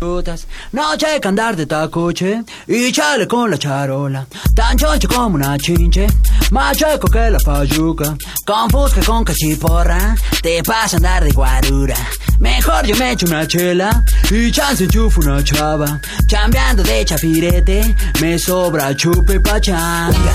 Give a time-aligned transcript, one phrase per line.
[0.00, 4.26] No hay que andar de tacoche y chale con la charola.
[4.54, 6.06] Tan choncho como una chinche,
[6.50, 8.16] más chueco que la fayuca.
[8.46, 11.96] Con fusca, con cachiporra, te pasa a andar de guarura.
[12.38, 16.00] Mejor yo me echo una chela y chance enchufo una chava.
[16.26, 20.34] Chambeando de chafirete, me sobra chupe pachanga.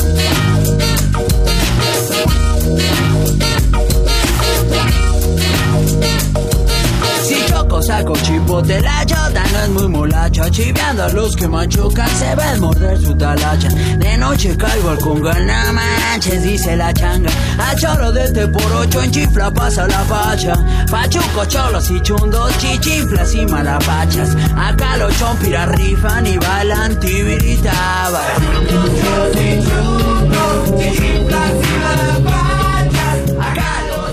[8.01, 12.59] saco chipote la chota no es muy molacha Chiveando a los que machucan se ven
[12.59, 13.69] morder su talacha.
[13.69, 17.29] De noche caigo al conga, no manches dice la changa.
[17.57, 20.53] A choro de este por ocho en chifla pasa la facha.
[20.89, 24.35] Pachuco, cholos y chundos, chichinflas y malapachas.
[24.55, 28.25] Acá los chompiras rifan y bailan tibiritabas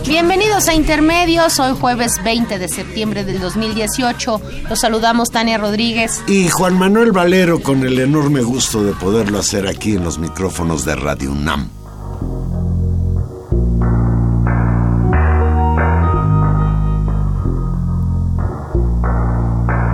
[0.08, 4.40] Bienvenidos a Intermedios, hoy jueves 20 de septiembre del 2018.
[4.70, 6.22] Los saludamos Tania Rodríguez.
[6.26, 10.86] Y Juan Manuel Valero con el enorme gusto de poderlo hacer aquí en los micrófonos
[10.86, 11.68] de Radio UNAM.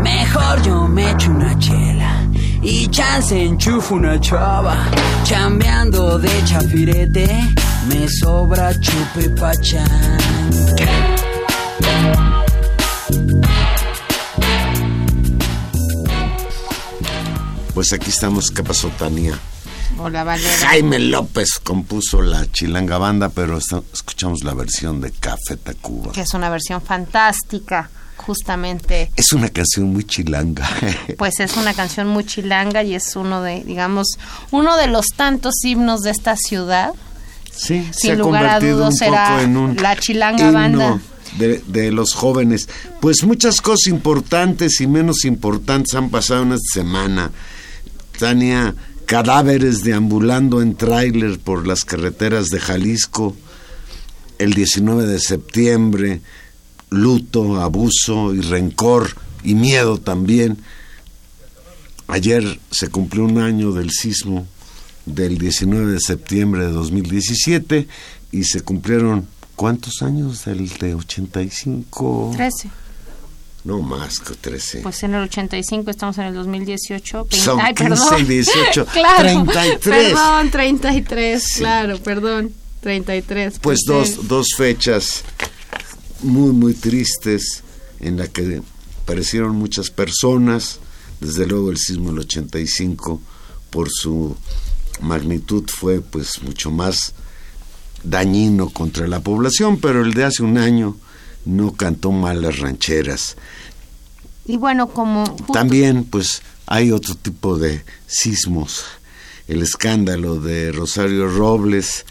[0.00, 2.28] Mejor yo me echo una chela
[2.62, 4.76] y chance enchufo una chava.
[5.24, 7.28] Chambeando de chafirete,
[7.86, 10.54] me sobra chupe pachán.
[17.74, 18.50] Pues aquí estamos.
[18.50, 19.38] ¿Qué pasó, Tania?
[19.98, 20.48] Hola Valero.
[20.60, 26.12] Jaime López compuso la Chilanga Banda, pero escuchamos la versión de Café Tacuba.
[26.12, 29.10] Que es una versión fantástica, justamente.
[29.16, 30.68] Es una canción muy chilanga.
[31.18, 34.18] Pues es una canción muy chilanga y es uno de, digamos,
[34.50, 36.92] uno de los tantos himnos de esta ciudad.
[37.56, 41.00] Sí, se ha lugar a convertido dudas un será poco en un la Chilanga Banda.
[41.38, 42.68] De, de los jóvenes.
[43.00, 47.32] Pues muchas cosas importantes y menos importantes han pasado en esta semana.
[48.18, 48.74] Tania,
[49.06, 53.36] cadáveres deambulando en tráiler por las carreteras de Jalisco.
[54.38, 56.20] El 19 de septiembre,
[56.90, 60.58] luto, abuso y rencor y miedo también.
[62.06, 64.46] Ayer se cumplió un año del sismo
[65.06, 67.86] del 19 de septiembre de 2017
[68.32, 69.26] y se cumplieron
[69.56, 72.32] ¿cuántos años del de 85?
[72.36, 72.70] 13.
[73.64, 74.80] No más que 13.
[74.80, 77.24] Pues en el 85 estamos en el 2018.
[77.30, 78.20] Vein- Son Ay, 15 perdón.
[78.20, 79.44] y 18, claro.
[79.44, 79.78] 33.
[80.12, 82.52] Perdón, 33, claro, perdón.
[82.80, 83.58] 33.
[83.62, 85.24] pues eh, dos, dos fechas
[86.22, 87.62] muy muy tristes
[88.00, 88.60] en la que
[89.06, 90.80] perecieron muchas personas
[91.20, 93.22] desde luego el sismo del 85
[93.70, 94.36] por su
[95.00, 97.14] magnitud fue pues mucho más
[98.02, 100.96] dañino contra la población pero el de hace un año
[101.44, 103.36] no cantó mal las rancheras
[104.46, 105.24] Y bueno, como...
[105.26, 108.84] justo- también, pues, hay otro tipo de sismos.
[109.48, 112.04] El escándalo de Rosario Robles,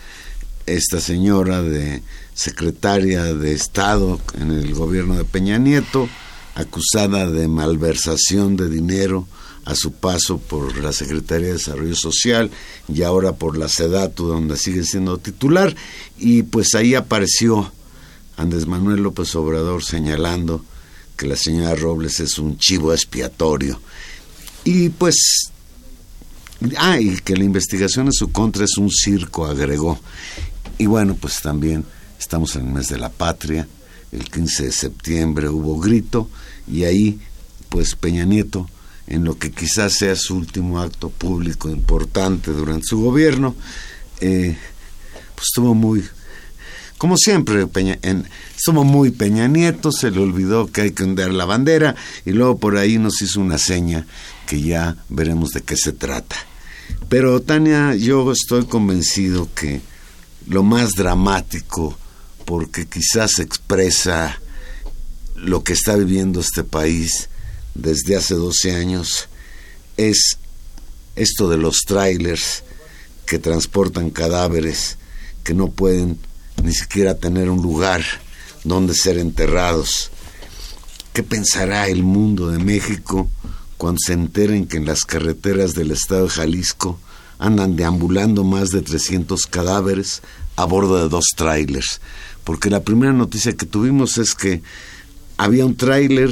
[0.66, 2.02] esta señora de
[2.36, 6.08] secretaria de Estado en el gobierno de Peña Nieto,
[6.56, 9.28] acusada de malversación de dinero
[9.66, 12.52] a su paso por la Secretaría de Desarrollo Social
[12.88, 15.76] y ahora por la SEDATU, donde sigue siendo titular,
[16.18, 17.72] y pues ahí apareció
[18.36, 20.64] Andrés Manuel López Obrador señalando
[21.16, 23.80] que la señora Robles es un chivo expiatorio.
[24.64, 25.52] Y pues,
[26.78, 30.00] ah, y que la investigación en su contra es un circo, agregó.
[30.78, 31.86] Y bueno, pues también
[32.20, 33.68] estamos en el mes de la patria,
[34.12, 36.30] el 15 de septiembre hubo grito,
[36.68, 37.20] y ahí,
[37.70, 38.70] pues Peña Nieto,
[39.08, 43.56] en lo que quizás sea su último acto público importante durante su gobierno,
[44.22, 44.58] eh,
[45.36, 46.04] pues estuvo muy,
[46.98, 51.32] como siempre, Peña, en, estuvo muy Peña Nieto, se le olvidó que hay que ondear
[51.32, 51.96] la bandera
[52.26, 54.06] y luego por ahí nos hizo una seña
[54.48, 56.36] que ya veremos de qué se trata.
[57.10, 59.82] Pero Tania, yo estoy convencido que
[60.48, 61.98] lo más dramático,
[62.46, 64.40] porque quizás expresa
[65.36, 67.30] lo que está viviendo este país
[67.76, 69.28] desde hace 12 años,
[69.98, 70.38] es
[71.16, 72.64] esto de los trailers
[73.26, 74.98] que transportan cadáveres
[75.44, 76.18] que no pueden
[76.64, 78.04] ni siquiera tener un lugar
[78.64, 80.12] donde ser enterrados.
[81.14, 83.30] ¿Qué pensará el mundo de México
[83.78, 87.00] cuando se enteren que en las carreteras del estado de Jalisco
[87.40, 90.22] andan deambulando más de 300 cadáveres
[90.56, 92.02] a bordo de dos trailers?
[92.44, 94.64] Porque la primera noticia que tuvimos es que
[95.38, 96.32] había un tráiler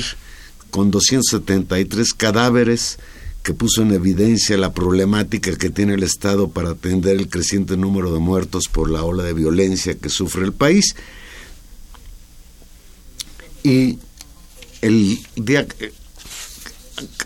[0.71, 2.97] con 273 cadáveres
[3.44, 8.13] que puso en evidencia la problemática que tiene el Estado para atender el creciente número
[8.13, 10.95] de muertos por la ola de violencia que sufre el país.
[13.63, 14.00] Y
[14.81, 15.68] el día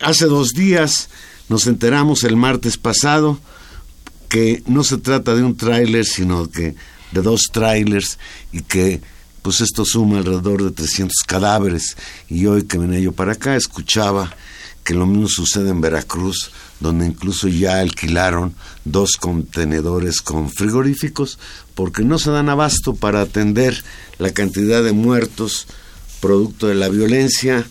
[0.02, 1.08] hace dos días
[1.48, 3.38] nos enteramos el martes pasado
[4.28, 6.74] que no se trata de un tráiler, sino que
[7.12, 8.18] de dos trailers
[8.52, 9.00] y que
[9.46, 11.96] pues esto suma alrededor de 300 cadáveres
[12.28, 14.34] y hoy que venía yo para acá escuchaba
[14.82, 16.50] que lo mismo sucede en Veracruz,
[16.80, 21.38] donde incluso ya alquilaron dos contenedores con frigoríficos
[21.76, 23.84] porque no se dan abasto para atender
[24.18, 25.68] la cantidad de muertos
[26.20, 27.64] producto de la violencia,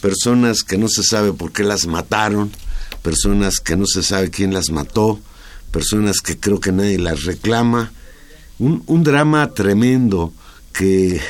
[0.00, 2.50] personas que no se sabe por qué las mataron,
[3.02, 5.20] personas que no se sabe quién las mató,
[5.72, 7.92] personas que creo que nadie las reclama.
[8.58, 10.32] Un, un drama tremendo
[10.72, 11.20] que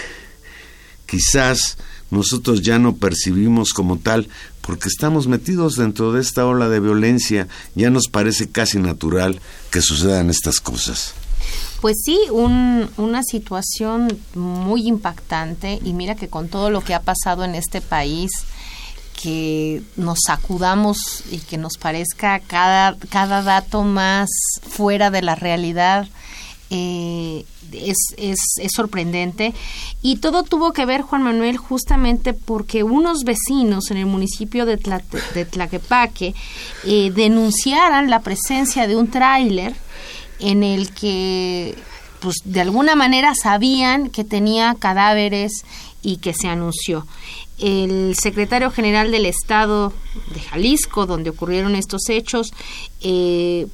[1.06, 1.78] quizás
[2.10, 4.28] nosotros ya no percibimos como tal,
[4.62, 9.40] porque estamos metidos dentro de esta ola de violencia, ya nos parece casi natural
[9.70, 11.14] que sucedan estas cosas.
[11.80, 17.44] Pues sí, una situación muy impactante y mira que con todo lo que ha pasado
[17.44, 18.30] en este país,
[19.22, 20.98] que nos sacudamos
[21.30, 24.28] y que nos parezca cada, cada dato más
[24.68, 26.08] fuera de la realidad,
[26.70, 29.54] eh, es, es, es, sorprendente.
[30.02, 34.76] Y todo tuvo que ver, Juan Manuel, justamente porque unos vecinos en el municipio de,
[34.76, 36.34] Tlaquepaque
[36.84, 39.74] eh, denunciaran la presencia de un tráiler
[40.40, 41.74] en el que,
[42.20, 45.64] pues, de alguna manera sabían que tenía cadáveres
[46.02, 47.06] y que se anunció.
[47.58, 49.92] El secretario general del Estado
[50.32, 52.52] de Jalisco, donde ocurrieron estos hechos,
[53.00, 53.66] eh,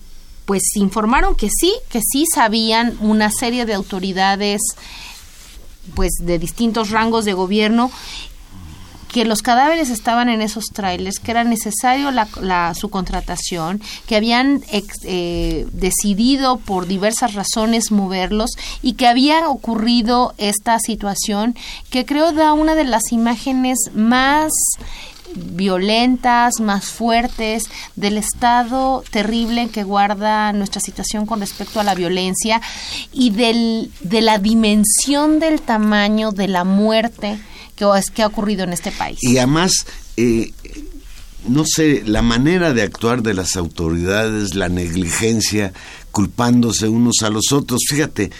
[0.45, 4.61] pues informaron que sí, que sí sabían una serie de autoridades
[5.95, 7.91] pues de distintos rangos de gobierno
[9.15, 14.65] que los cadáveres estaban en esos trailers, que era necesario la, su contratación, que habían
[14.73, 18.51] eh, decidido por diversas razones moverlos
[18.83, 21.55] y que había ocurrido esta situación
[21.91, 24.51] que creo da una de las imágenes más
[25.35, 27.65] violentas, más fuertes,
[27.97, 32.61] del estado terrible que guarda nuestra situación con respecto a la violencia
[33.13, 37.39] y del, de la dimensión del tamaño de la muerte
[37.77, 39.19] que, que ha ocurrido en este país.
[39.23, 39.73] Y además,
[40.17, 40.53] eh,
[41.49, 45.73] no sé, la manera de actuar de las autoridades, la negligencia,
[46.11, 47.81] culpándose unos a los otros.
[47.89, 48.31] Fíjate,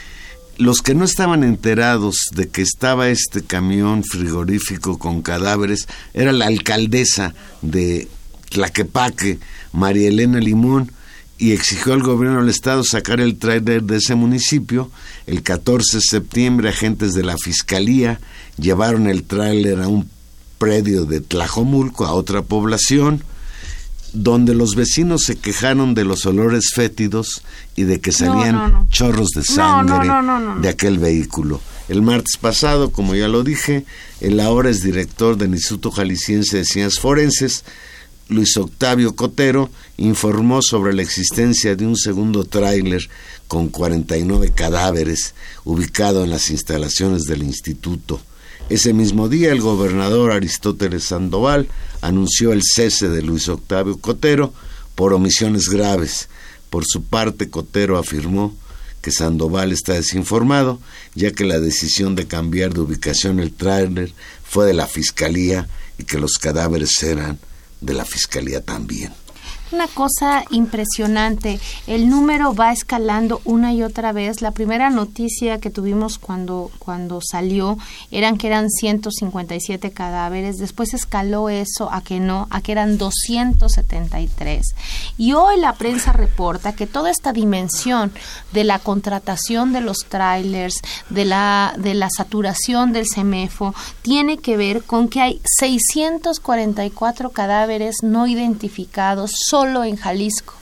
[0.57, 6.47] los que no estaban enterados de que estaba este camión frigorífico con cadáveres era la
[6.47, 8.09] alcaldesa de
[8.51, 9.39] Tlaquepaque,
[9.73, 10.93] María Elena Limón,
[11.37, 14.91] y exigió al gobierno del estado sacar el tráiler de ese municipio.
[15.27, 18.21] El 14 de septiembre agentes de la fiscalía
[18.57, 20.09] llevaron el tráiler a un
[20.59, 23.25] predio de Tlajomulco, a otra población,
[24.15, 27.43] donde los vecinos se quejaron de los olores fétidos
[27.77, 30.09] y de que salían chorros de sangre
[30.63, 31.61] de aquel vehículo.
[31.89, 33.85] El martes pasado, como ya lo dije,
[34.21, 37.65] el ahora es director del Instituto Jalisciense de Ciencias Forenses,
[38.29, 39.69] Luis Octavio Cotero,
[39.99, 43.11] informó sobre la existencia de un segundo tráiler
[43.49, 48.21] con 49 cadáveres ubicado en las instalaciones del instituto.
[48.71, 51.69] Ese mismo día el gobernador Aristóteles Sandoval
[52.01, 54.55] anunció el cese de Luis Octavio Cotero
[54.95, 56.29] por omisiones graves.
[56.71, 58.55] Por su parte, Cotero afirmó
[59.03, 60.81] que Sandoval está desinformado,
[61.15, 65.69] ya que la decisión de cambiar de ubicación el tráiler fue de la Fiscalía
[65.99, 67.39] y que los cadáveres eran
[67.83, 69.13] de la Fiscalía también
[69.75, 71.59] una cosa impresionante.
[71.89, 74.41] El número va escalando una y otra vez.
[74.41, 77.77] La primera noticia que tuvimos cuando, cuando salió
[78.13, 80.59] eran que eran 157 cadáveres.
[80.59, 84.75] Después escaló eso a que no, a que eran 273.
[85.19, 88.13] Y hoy la prensa reporta que toda esta dimensión
[88.53, 90.77] de la contratación de los trailers,
[91.11, 97.97] de la, de la saturación del CEMEFO, tiene que ver con que hay 644 cadáveres
[98.03, 100.55] no identificados solo en Jalisco.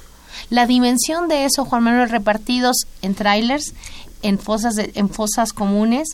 [0.51, 3.75] La dimensión de eso, Juan Manuel, repartidos en trailers,
[4.23, 6.09] en fosas, en fosas comunes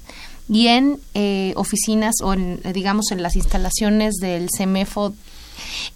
[0.48, 5.14] y en eh, oficinas o en, digamos, en las instalaciones del CEMEFO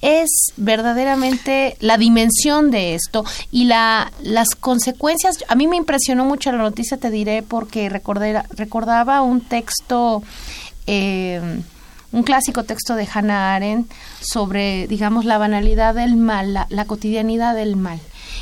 [0.00, 5.44] es verdaderamente la dimensión de esto y la, las consecuencias.
[5.48, 10.22] A mí me impresionó mucho la noticia, te diré, porque recordé, recordaba un texto,
[10.86, 11.62] eh,
[12.12, 13.90] un clásico texto de Hannah Arendt
[14.20, 18.00] sobre, digamos, la banalidad del mal, la, cotidianidad del mal.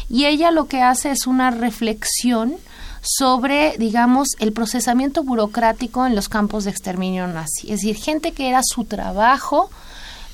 [0.09, 2.57] Y ella lo que hace es una reflexión
[3.01, 7.73] sobre, digamos, el procesamiento burocrático en los campos de exterminio nazi.
[7.73, 9.71] Es decir, gente que era su trabajo,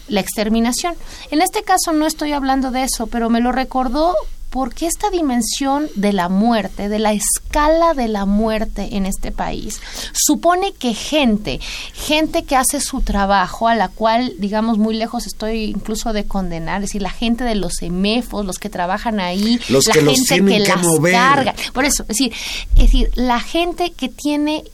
[0.08, 0.94] la exterminación.
[1.30, 4.14] En este caso no estoy hablando de eso, pero me lo recordó
[4.50, 9.80] porque esta dimensión de la muerte, de la escala de la muerte en este país,
[10.12, 11.60] supone que gente,
[11.94, 16.82] gente que hace su trabajo, a la cual, digamos, muy lejos estoy incluso de condenar,
[16.82, 20.20] es decir, la gente de los emefos, los que trabajan ahí, los la que gente
[20.20, 21.12] los que, que las mover.
[21.12, 21.54] carga.
[21.72, 22.32] Por eso, es decir,
[22.76, 24.64] es decir, la gente que tiene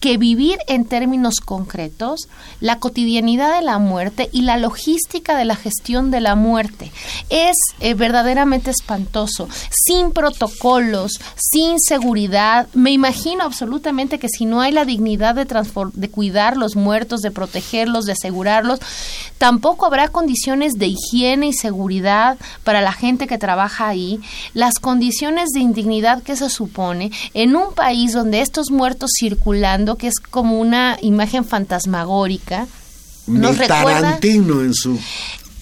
[0.00, 2.28] que vivir en términos concretos
[2.60, 6.90] la cotidianidad de la muerte y la logística de la gestión de la muerte.
[7.28, 12.66] Es eh, verdaderamente espantoso, sin protocolos, sin seguridad.
[12.72, 17.30] Me imagino absolutamente que si no hay la dignidad de, de cuidar los muertos, de
[17.30, 18.80] protegerlos, de asegurarlos,
[19.36, 24.20] tampoco habrá condiciones de higiene y seguridad para la gente que trabaja ahí.
[24.54, 30.08] Las condiciones de indignidad que se supone en un país donde estos muertos circulando que
[30.08, 32.66] es como una imagen fantasmagórica.
[33.26, 34.98] Nos Ni recuerda, Tarantino en su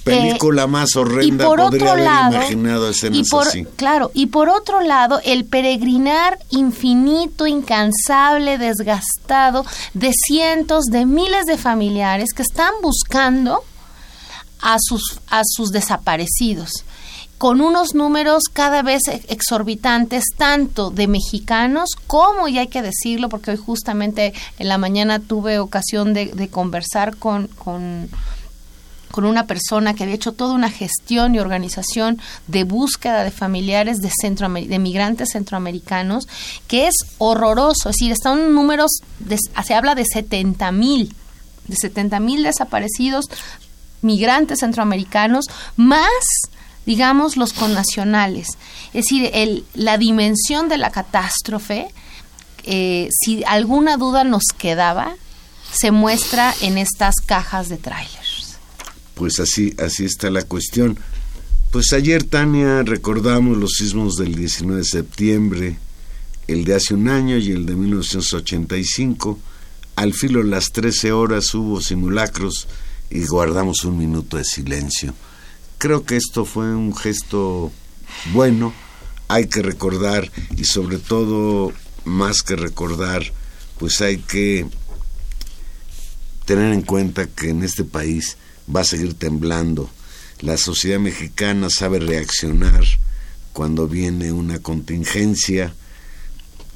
[0.05, 3.65] película eh, más horrenda y por podría otro haber lado, imaginado escenas y por, así.
[3.77, 11.59] Claro, y por otro lado, el peregrinar infinito, incansable, desgastado de cientos de miles de
[11.59, 13.63] familiares que están buscando
[14.61, 16.85] a sus, a sus desaparecidos
[17.39, 23.53] con unos números cada vez exorbitantes, tanto de mexicanos como, y hay que decirlo, porque
[23.53, 28.11] hoy justamente en la mañana tuve ocasión de, conversar con, con,
[29.13, 33.99] con, una persona que había hecho toda una gestión y organización de búsqueda de familiares
[33.99, 36.27] de, centro, de migrantes centroamericanos,
[36.67, 38.91] que es horroroso, es decir, están números,
[39.21, 41.15] de, se habla de 70 mil,
[41.69, 43.27] de 70 mil desaparecidos
[44.03, 46.09] migrantes centroamericanos, más
[46.89, 48.57] digamos, los connacionales.
[48.95, 51.89] Es decir, el, la dimensión de la catástrofe,
[52.65, 55.15] eh, si alguna duda nos quedaba,
[55.71, 58.57] se muestra en estas cajas de trailers.
[59.17, 60.99] Pues así, así está la cuestión.
[61.73, 65.79] Pues ayer, Tania, recordamos los sismos del 19 de septiembre,
[66.47, 69.39] el de hace un año y el de 1985.
[69.95, 72.67] Al filo de las 13 horas hubo simulacros
[73.11, 75.13] y guardamos un minuto de silencio
[75.79, 77.73] creo que esto fue un gesto
[78.33, 78.75] bueno,
[79.29, 81.73] hay que recordar y sobre todo,
[82.05, 83.23] más que recordar,
[83.79, 84.67] pues hay que
[86.45, 88.37] tener en cuenta que en este país
[88.75, 89.89] va a seguir temblando.
[90.41, 92.85] La sociedad mexicana sabe reaccionar
[93.53, 95.75] cuando viene una contingencia,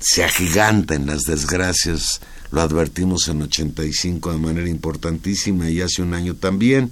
[0.01, 6.13] se agiganta en las desgracias, lo advertimos en 85 de manera importantísima y hace un
[6.13, 6.91] año también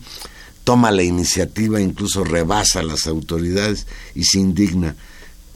[0.65, 4.97] toma la iniciativa, incluso rebasa a las autoridades y se indigna,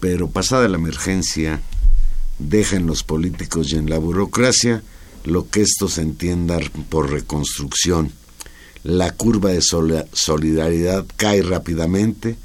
[0.01, 1.61] pero pasada la emergencia,
[2.39, 4.83] deja en los políticos y en la burocracia
[5.25, 6.59] lo que esto se entienda
[6.89, 8.13] por reconstrucción.
[8.83, 12.37] La curva de solidaridad cae rápidamente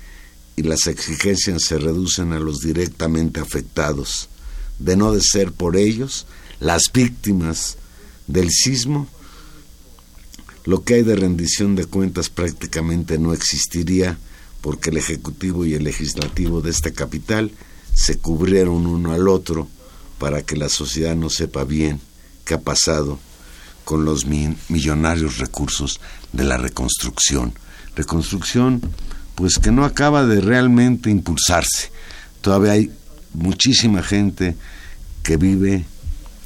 [0.56, 4.30] y las exigencias se reducen a los directamente afectados.
[4.78, 6.26] De no de ser por ellos,
[6.60, 7.78] las víctimas
[8.28, 9.08] del sismo
[10.66, 14.18] lo que hay de rendición de cuentas prácticamente no existiría
[14.62, 17.52] porque el Ejecutivo y el Legislativo de esta capital
[17.94, 19.68] se cubrieron uno al otro
[20.18, 22.02] para que la sociedad no sepa bien
[22.46, 23.20] qué ha pasado
[23.86, 26.00] con los millonarios recursos
[26.34, 27.54] de la reconstrucción.
[27.96, 28.82] Reconstrucción
[29.36, 31.92] pues que no acaba de realmente impulsarse.
[32.42, 32.92] Todavía hay
[33.34, 34.56] muchísima gente
[35.24, 35.86] que vive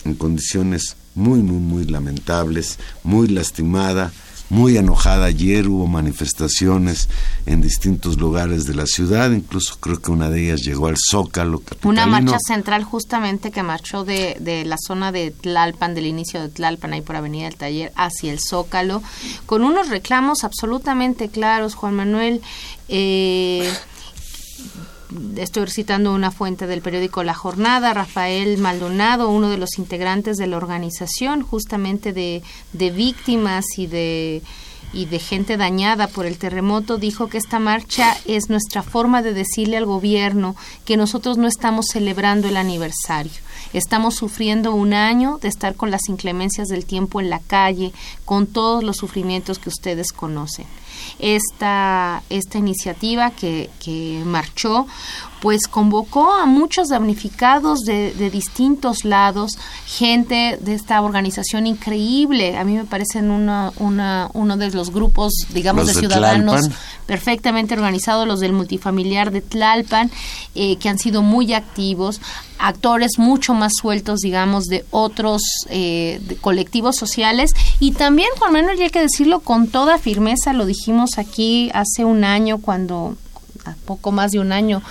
[0.05, 4.12] en condiciones muy, muy, muy lamentables, muy lastimada,
[4.50, 5.25] muy enojada.
[5.25, 7.10] Ayer hubo manifestaciones
[7.46, 11.60] en distintos lugares de la ciudad, incluso creo que una de ellas llegó al Zócalo.
[11.60, 11.89] Capitalino.
[11.89, 16.50] Una marcha central justamente que marchó de, de la zona de Tlalpan, del inicio de
[16.50, 19.01] Tlalpan, ahí por Avenida del Taller, hacia el Zócalo,
[19.46, 22.41] con unos reclamos absolutamente claros, Juan Manuel.
[22.89, 23.72] Eh,
[25.38, 30.48] estoy citando una fuente del periódico La Jornada, Rafael Maldonado, uno de los integrantes de
[30.48, 32.43] la organización justamente de,
[32.74, 34.41] de víctimas y de
[34.93, 39.34] y de gente dañada por el terremoto, dijo que esta marcha es nuestra forma de
[39.34, 40.55] decirle al gobierno
[40.86, 43.32] que nosotros no estamos celebrando el aniversario.
[43.74, 47.91] Estamos sufriendo un año de estar con las inclemencias del tiempo en la calle,
[48.24, 50.67] con todos los sufrimientos que ustedes conocen.
[51.19, 54.88] Esta, esta iniciativa que, que marchó
[55.43, 62.55] pues convocó a muchos damnificados de, de, distintos lados, gente de esta organización increíble.
[62.55, 66.79] A mí me parecen una, una, uno de los grupos, digamos, Los de ciudadanos Tlalpan.
[67.05, 70.09] perfectamente organizados, los del multifamiliar de Tlalpan,
[70.55, 72.21] eh, que han sido muy activos,
[72.60, 77.51] actores mucho más sueltos, digamos, de otros eh, de colectivos sociales.
[77.79, 82.05] Y también, Juan Manuel, y hay que decirlo con toda firmeza, lo dijimos aquí hace
[82.05, 83.15] un año, cuando,
[83.65, 84.81] a poco más de un año,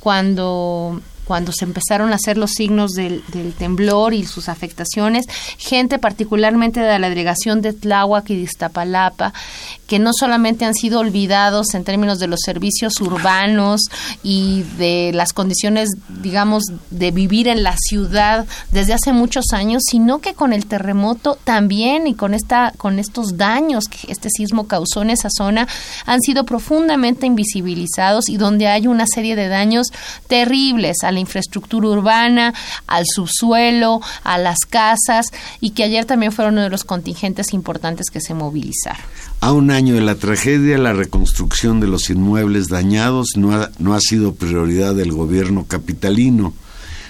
[0.00, 5.26] cuando cuando se empezaron a hacer los signos del, del temblor y sus afectaciones,
[5.58, 9.32] gente particularmente de la delegación de Tláhuac y de Iztapalapa,
[9.86, 13.82] que no solamente han sido olvidados en términos de los servicios urbanos
[14.22, 15.90] y de las condiciones,
[16.22, 21.38] digamos, de vivir en la ciudad desde hace muchos años, sino que con el terremoto
[21.44, 25.68] también y con esta con estos daños que este sismo causó en esa zona
[26.06, 29.88] han sido profundamente invisibilizados y donde hay una serie de daños
[30.26, 32.54] terribles la infraestructura urbana,
[32.86, 35.26] al subsuelo, a las casas
[35.60, 39.02] y que ayer también fueron uno de los contingentes importantes que se movilizaron.
[39.40, 43.94] A un año de la tragedia, la reconstrucción de los inmuebles dañados no ha, no
[43.94, 46.54] ha sido prioridad del gobierno capitalino.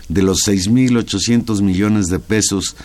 [0.09, 2.77] De los 6.800 millones de pesos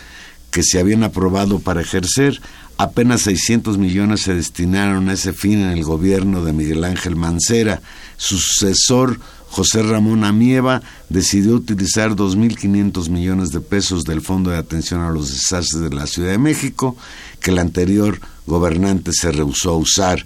[0.50, 2.40] que se habían aprobado para ejercer,
[2.78, 7.82] apenas 600 millones se destinaron a ese fin en el gobierno de Miguel Ángel Mancera.
[8.16, 9.20] Su sucesor,
[9.50, 15.30] José Ramón Amieva, decidió utilizar 2.500 millones de pesos del Fondo de Atención a los
[15.30, 16.96] Desastres de la Ciudad de México,
[17.40, 20.24] que el anterior gobernante se rehusó a usar.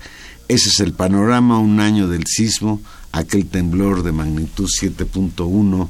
[0.48, 2.80] Ese es el panorama un año del sismo,
[3.12, 5.88] aquel temblor de magnitud 7.1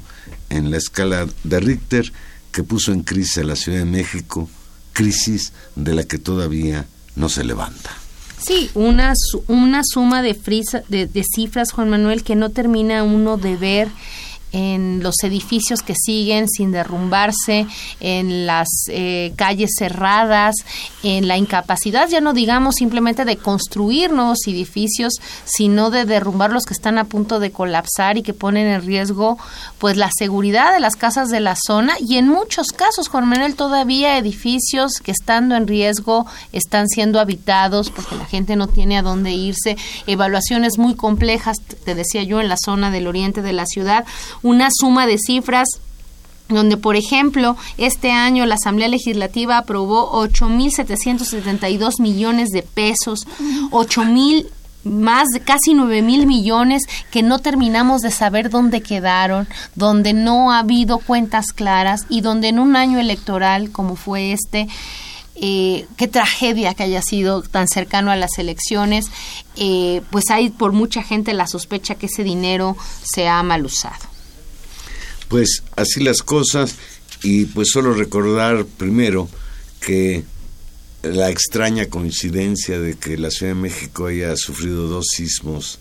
[0.50, 2.12] en la escala de Richter
[2.52, 4.48] que puso en crisis a la Ciudad de México,
[4.92, 8.01] crisis de la que todavía no se levanta.
[8.44, 9.12] Sí, una,
[9.46, 13.88] una suma de, frisa- de, de cifras, Juan Manuel, que no termina uno de ver
[14.52, 17.66] en los edificios que siguen sin derrumbarse,
[18.00, 20.54] en las eh, calles cerradas,
[21.02, 26.64] en la incapacidad, ya no digamos simplemente de construir nuevos edificios, sino de derrumbar los
[26.64, 29.38] que están a punto de colapsar y que ponen en riesgo
[29.78, 33.56] pues la seguridad de las casas de la zona y en muchos casos, Juan Manuel,
[33.56, 39.02] todavía edificios que estando en riesgo están siendo habitados porque la gente no tiene a
[39.02, 43.66] dónde irse, evaluaciones muy complejas, te decía yo, en la zona del oriente de la
[43.66, 44.04] ciudad,
[44.42, 45.68] una suma de cifras
[46.48, 53.26] donde, por ejemplo, este año la Asamblea Legislativa aprobó 8.772 millones de pesos,
[53.70, 54.46] 8.000
[54.84, 60.50] más de casi 9 mil millones que no terminamos de saber dónde quedaron, donde no
[60.50, 64.66] ha habido cuentas claras y donde en un año electoral como fue este,
[65.36, 69.06] eh, qué tragedia que haya sido tan cercano a las elecciones,
[69.56, 74.11] eh, pues hay por mucha gente la sospecha que ese dinero se ha mal usado.
[75.32, 76.74] Pues así las cosas
[77.22, 79.30] y pues solo recordar primero
[79.80, 80.24] que
[81.02, 85.78] la extraña coincidencia de que la Ciudad de México haya sufrido dos sismos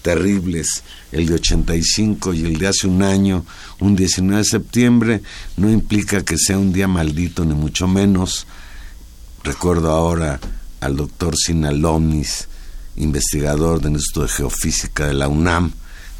[0.00, 0.82] terribles,
[1.12, 3.44] el de 85 y el de hace un año,
[3.80, 5.22] un 19 de septiembre,
[5.58, 8.46] no implica que sea un día maldito, ni mucho menos.
[9.44, 10.40] Recuerdo ahora
[10.80, 12.48] al doctor Sinalonis,
[12.96, 15.72] investigador del Instituto de Geofísica de la UNAM,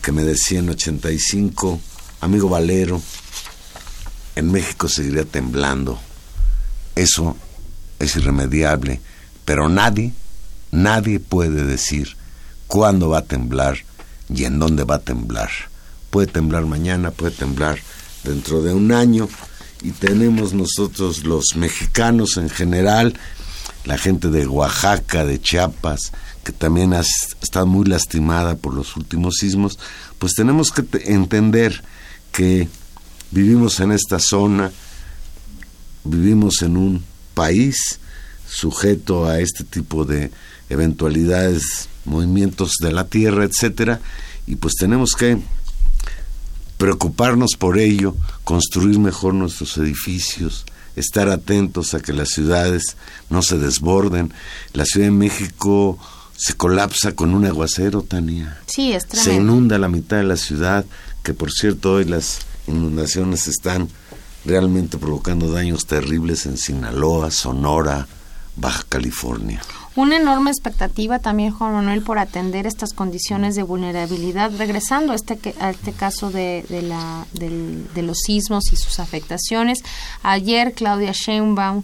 [0.03, 1.81] que me decía en 85,
[2.20, 3.00] amigo Valero,
[4.35, 5.98] en México seguiría temblando.
[6.94, 7.37] Eso
[7.98, 9.00] es irremediable,
[9.44, 10.12] pero nadie,
[10.70, 12.16] nadie puede decir
[12.66, 13.79] cuándo va a temblar
[14.29, 15.50] y en dónde va a temblar.
[16.11, 17.79] Puede temblar mañana, puede temblar
[18.24, 19.29] dentro de un año
[19.83, 23.18] y tenemos nosotros los mexicanos en general,
[23.85, 26.12] la gente de Oaxaca, de Chiapas,
[26.44, 27.02] que también ha
[27.42, 29.79] estado muy lastimada por los últimos sismos,
[30.18, 31.83] pues tenemos que entender
[32.37, 32.68] que
[33.31, 34.70] vivimos en esta zona,
[36.05, 37.99] vivimos en un país
[38.46, 40.31] sujeto a este tipo de
[40.68, 44.01] eventualidades, movimientos de la tierra, etcétera,
[44.46, 45.38] y pues tenemos que
[46.77, 52.96] preocuparnos por ello, construir mejor nuestros edificios, estar atentos a que las ciudades
[53.31, 54.33] no se desborden.
[54.75, 55.99] La Ciudad de México
[56.37, 58.61] se colapsa con un aguacero, Tania.
[58.66, 59.31] Sí, es tremendo.
[59.31, 60.85] Se inunda la mitad de la ciudad,
[61.27, 63.89] que por cierto hoy las inundaciones están
[64.45, 68.07] realmente provocando daños terribles en Sinaloa, Sonora,
[68.55, 69.61] Baja California.
[69.97, 74.53] Una enorme expectativa también, Juan Manuel, por atender estas condiciones de vulnerabilidad.
[74.57, 79.81] Regresando a este, a este caso de, de, la, de los sismos y sus afectaciones,
[80.23, 81.83] ayer Claudia Sheinbaum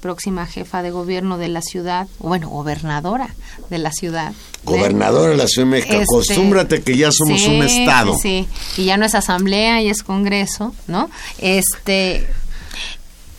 [0.00, 3.34] próxima jefa de gobierno de la ciudad, bueno, gobernadora
[3.70, 4.32] de la ciudad.
[4.64, 8.14] Gobernadora de la Ciudad de México, este, acostúmbrate que ya somos un estado.
[8.20, 11.10] Sí, y ya no es asamblea y es congreso, ¿no?
[11.38, 12.26] Este,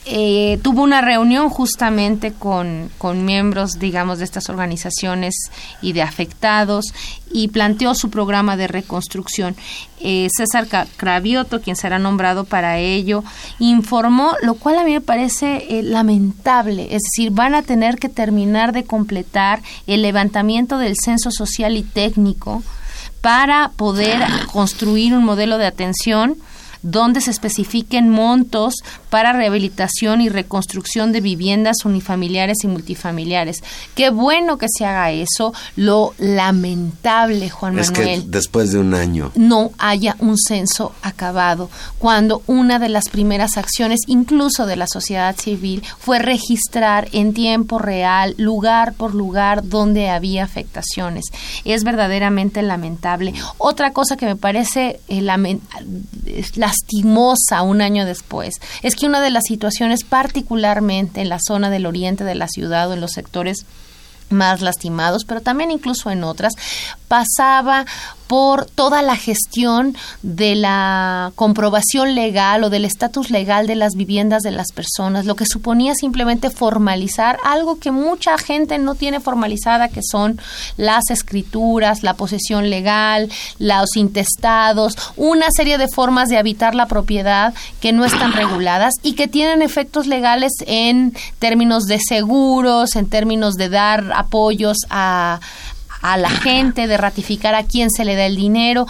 [0.09, 5.35] eh, tuvo una reunión justamente con, con, miembros, digamos, de estas organizaciones
[5.81, 6.93] y de afectados
[7.31, 9.55] y planteó su programa de reconstrucción.
[9.99, 13.23] Eh, César Cravioto, quien será nombrado para ello,
[13.59, 18.07] informó, lo cual a mí me parece eh, lamentable, es decir, van a tener que
[18.07, 22.63] terminar de completar el levantamiento del censo social y técnico
[23.21, 26.37] para poder construir un modelo de atención
[26.81, 28.75] donde se especifiquen montos
[29.09, 33.63] para rehabilitación y reconstrucción de viviendas unifamiliares y multifamiliares.
[33.95, 35.53] Qué bueno que se haga eso.
[35.75, 38.07] Lo lamentable, Juan Manuel.
[38.07, 39.31] Es que después de un año.
[39.35, 45.35] No haya un censo acabado, cuando una de las primeras acciones, incluso de la sociedad
[45.35, 51.25] civil, fue registrar en tiempo real, lugar por lugar, donde había afectaciones.
[51.65, 53.33] Es verdaderamente lamentable.
[53.57, 55.21] Otra cosa que me parece eh,
[56.67, 58.55] lastimosa un año después.
[58.83, 62.89] Es que una de las situaciones, particularmente en la zona del oriente de la ciudad
[62.89, 63.65] o en los sectores
[64.29, 66.53] más lastimados, pero también incluso en otras,
[67.07, 67.85] pasaba
[68.27, 74.43] por toda la gestión de la comprobación legal o del estatus legal de las viviendas
[74.43, 79.87] de las personas, lo que suponía simplemente formalizar algo que mucha gente no tiene formalizada,
[79.87, 80.39] que son
[80.75, 87.53] las escrituras, la posesión legal, los intestados, una serie de formas de habitar la propiedad
[87.79, 93.53] que no están reguladas y que tienen efectos legales en términos de seguros, en términos
[93.53, 95.39] de dar apoyos a,
[96.01, 98.87] a la gente, de ratificar a quién se le da el dinero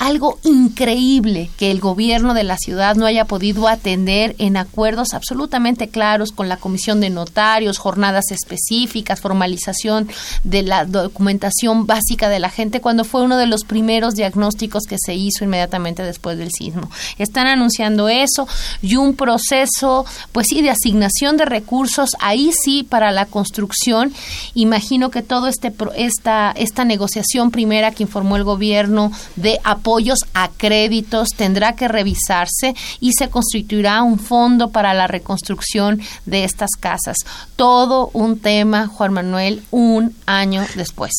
[0.00, 5.88] algo increíble que el gobierno de la ciudad no haya podido atender en acuerdos absolutamente
[5.88, 10.08] claros con la comisión de notarios, jornadas específicas, formalización
[10.42, 14.96] de la documentación básica de la gente, cuando fue uno de los primeros diagnósticos que
[14.98, 16.90] se hizo inmediatamente después del sismo.
[17.18, 18.48] Están anunciando eso
[18.80, 24.14] y un proceso, pues sí, de asignación de recursos, ahí sí, para la construcción.
[24.54, 30.20] Imagino que todo este esta, esta negociación primera que informó el gobierno de apoyo apoyos
[30.34, 36.70] a créditos tendrá que revisarse y se constituirá un fondo para la reconstrucción de estas
[36.78, 37.16] casas.
[37.56, 41.12] Todo un tema, Juan Manuel, un año después.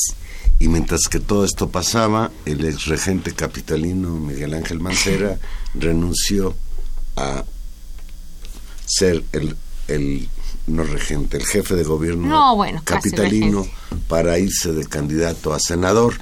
[0.60, 5.38] Y mientras que todo esto pasaba, el ex regente capitalino Miguel Ángel Mancera
[5.74, 6.56] renunció
[7.18, 7.44] a
[8.86, 9.58] ser el,
[9.88, 10.30] el
[10.68, 13.66] no regente, el jefe de gobierno capitalino
[14.08, 16.16] para irse de candidato a senador,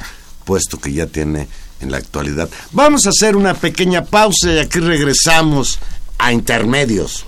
[0.45, 1.47] puesto que ya tiene
[1.81, 2.49] en la actualidad.
[2.71, 5.79] Vamos a hacer una pequeña pausa y aquí regresamos
[6.17, 7.25] a intermedios.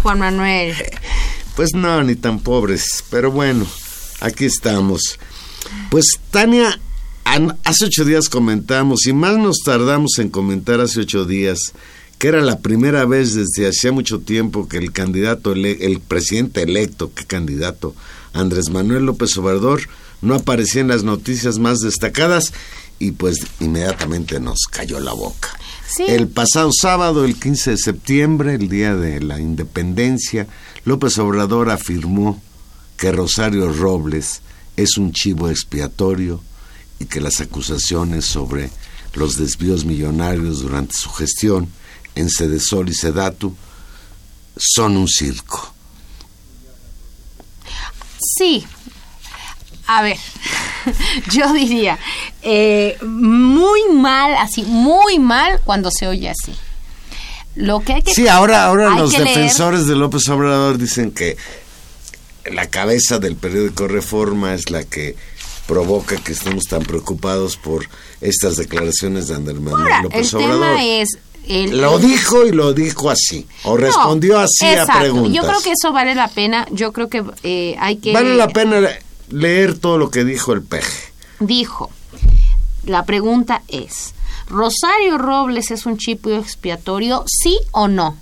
[0.00, 0.74] Juan Manuel.
[1.56, 3.66] Pues no, ni tan pobres, pero bueno,
[4.20, 5.18] aquí estamos.
[5.90, 6.80] Pues Tania,
[7.64, 11.58] hace ocho días comentamos, y más nos tardamos en comentar hace ocho días,
[12.18, 17.12] que era la primera vez desde hacía mucho tiempo que el candidato, el presidente electo,
[17.14, 17.94] qué candidato,
[18.32, 19.82] Andrés Manuel López Obrador,
[20.20, 22.52] no aparecía en las noticias más destacadas
[22.98, 25.51] y pues inmediatamente nos cayó la boca.
[25.98, 30.46] El pasado sábado, el 15 de septiembre, el día de la independencia,
[30.84, 32.40] López Obrador afirmó
[32.96, 34.42] que Rosario Robles
[34.76, 36.42] es un chivo expiatorio
[36.98, 38.70] y que las acusaciones sobre
[39.14, 41.68] los desvíos millonarios durante su gestión
[42.14, 43.54] en Sedesol y Sedatu
[44.56, 45.74] son un circo.
[48.38, 48.64] Sí,
[49.86, 50.18] a ver,
[51.30, 51.98] yo diría,
[52.42, 56.54] eh, muy mal, así, muy mal cuando se oye así.
[57.54, 61.36] Lo que hay que Sí, ahora, ahora los defensores de López Obrador dicen que
[62.50, 65.16] la cabeza del periódico Reforma es la que
[65.66, 67.86] provoca que estemos tan preocupados por
[68.20, 70.76] estas declaraciones de Andrés Manuel López Obrador.
[70.80, 75.32] es lo dijo y lo dijo así, o respondió así a preguntas.
[75.32, 78.12] Yo creo que eso vale la pena, yo creo que eh, hay que...
[78.12, 78.80] Vale la pena
[79.28, 81.12] leer todo lo que dijo el peje.
[81.40, 81.90] Dijo,
[82.84, 84.14] la pregunta es,
[84.48, 88.16] ¿Rosario Robles es un chipo expiatorio, sí o no?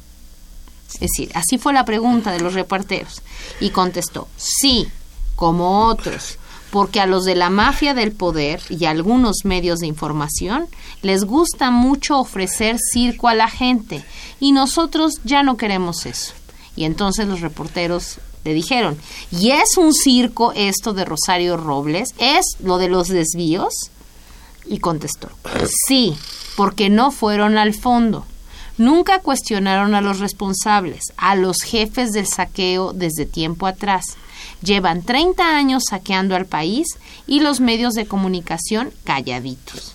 [0.92, 3.22] Es decir, así fue la pregunta de los reporteros.
[3.60, 4.88] Y contestó, sí,
[5.36, 6.38] como otros,
[6.70, 10.66] porque a los de la mafia del poder y a algunos medios de información
[11.02, 14.04] les gusta mucho ofrecer circo a la gente
[14.38, 16.32] y nosotros ya no queremos eso.
[16.76, 18.98] Y entonces los reporteros le dijeron,
[19.31, 22.14] ¿y es un circo esto de Rosario Robles?
[22.18, 23.90] ¿Es lo de los desvíos?
[24.66, 25.31] Y contestó,
[25.87, 26.16] sí,
[26.57, 28.24] porque no fueron al fondo.
[28.79, 34.16] Nunca cuestionaron a los responsables, a los jefes del saqueo desde tiempo atrás.
[34.62, 39.94] Llevan 30 años saqueando al país y los medios de comunicación calladitos.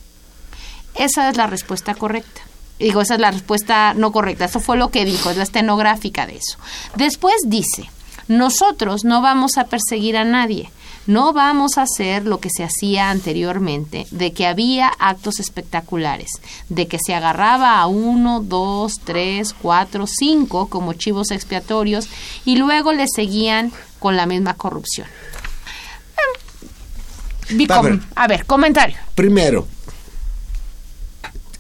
[0.94, 2.42] Esa es la respuesta correcta.
[2.80, 4.46] Digo, esa es la respuesta no correcta.
[4.46, 6.58] Eso fue lo que dijo, es la estenográfica de eso.
[6.96, 7.90] Después dice,
[8.28, 10.72] nosotros no vamos a perseguir a nadie.
[11.08, 16.32] No vamos a hacer lo que se hacía anteriormente, de que había actos espectaculares,
[16.70, 22.08] de que se agarraba a uno, dos, tres, cuatro, cinco como chivos expiatorios
[22.44, 25.08] y luego le seguían con la misma corrupción.
[27.70, 28.98] A ver, a ver, comentario.
[29.14, 29.68] Primero,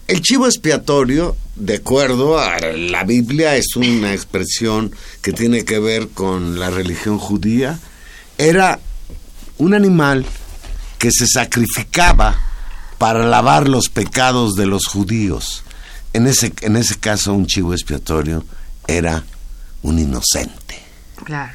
[0.08, 6.10] el chivo expiatorio, de acuerdo a la Biblia, es una expresión que tiene que ver
[6.10, 7.80] con la religión judía.
[8.38, 8.80] Era
[9.58, 10.26] un animal
[10.98, 12.38] que se sacrificaba
[12.98, 15.63] para lavar los pecados de los judíos.
[16.13, 18.46] En ese, en ese caso, un chivo expiatorio
[18.88, 19.24] era
[19.82, 20.80] un inocente.
[21.24, 21.54] Claro.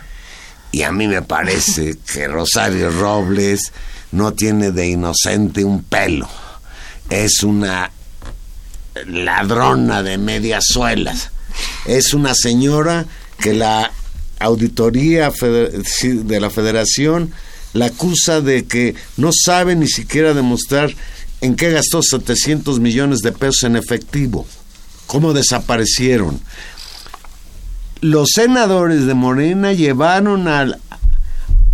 [0.72, 3.72] Y a mí me parece que Rosario Robles
[4.12, 6.28] no tiene de inocente un pelo.
[7.08, 7.90] Es una
[9.06, 11.30] ladrona de medias suelas.
[11.86, 13.06] Es una señora
[13.38, 13.92] que la
[14.38, 17.32] auditoría de la federación
[17.72, 20.94] la acusa de que no sabe ni siquiera demostrar
[21.40, 24.46] en qué gastó 700 millones de pesos en efectivo,
[25.06, 26.40] cómo desaparecieron.
[28.00, 30.78] Los senadores de Morena llevaron a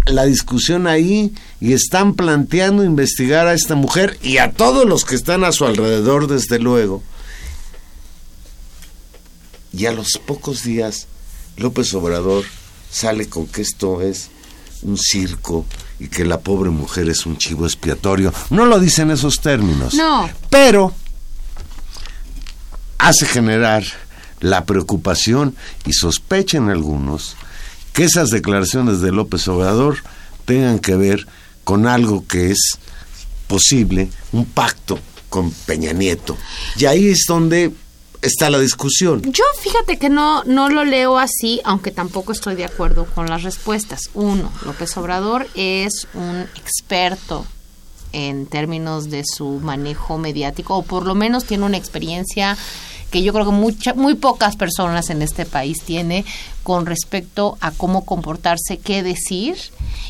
[0.06, 5.14] la discusión ahí y están planteando investigar a esta mujer y a todos los que
[5.16, 7.02] están a su alrededor, desde luego.
[9.76, 11.06] Y a los pocos días,
[11.58, 12.44] López Obrador
[12.90, 14.30] sale con que esto es
[14.82, 15.66] un circo
[15.98, 18.32] y que la pobre mujer es un chivo expiatorio.
[18.48, 19.92] No lo dice en esos términos.
[19.92, 20.30] No.
[20.48, 20.94] Pero
[22.96, 23.84] hace generar
[24.40, 27.36] la preocupación y sospecha en algunos
[27.92, 29.98] que esas declaraciones de López Obrador
[30.46, 31.26] tengan que ver
[31.64, 32.78] con algo que es
[33.46, 36.36] posible, un pacto con Peña Nieto.
[36.76, 37.72] Y ahí es donde
[38.22, 39.22] está la discusión.
[39.22, 43.42] Yo fíjate que no, no lo leo así, aunque tampoco estoy de acuerdo con las
[43.42, 44.00] respuestas.
[44.14, 47.46] Uno, López Obrador es un experto
[48.12, 52.56] en términos de su manejo mediático, o por lo menos tiene una experiencia
[53.10, 56.24] que yo creo que mucha, muy pocas personas en este país tiene
[56.62, 59.56] con respecto a cómo comportarse, qué decir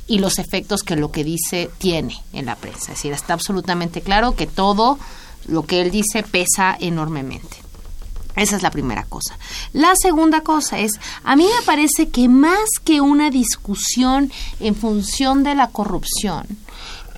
[0.06, 2.92] y los efectos que lo que dice tiene en la prensa.
[2.92, 4.98] Es decir, está absolutamente claro que todo
[5.46, 7.65] lo que él dice pesa enormemente.
[8.36, 9.36] Esa es la primera cosa.
[9.72, 10.92] La segunda cosa es,
[11.24, 16.46] a mí me parece que más que una discusión en función de la corrupción,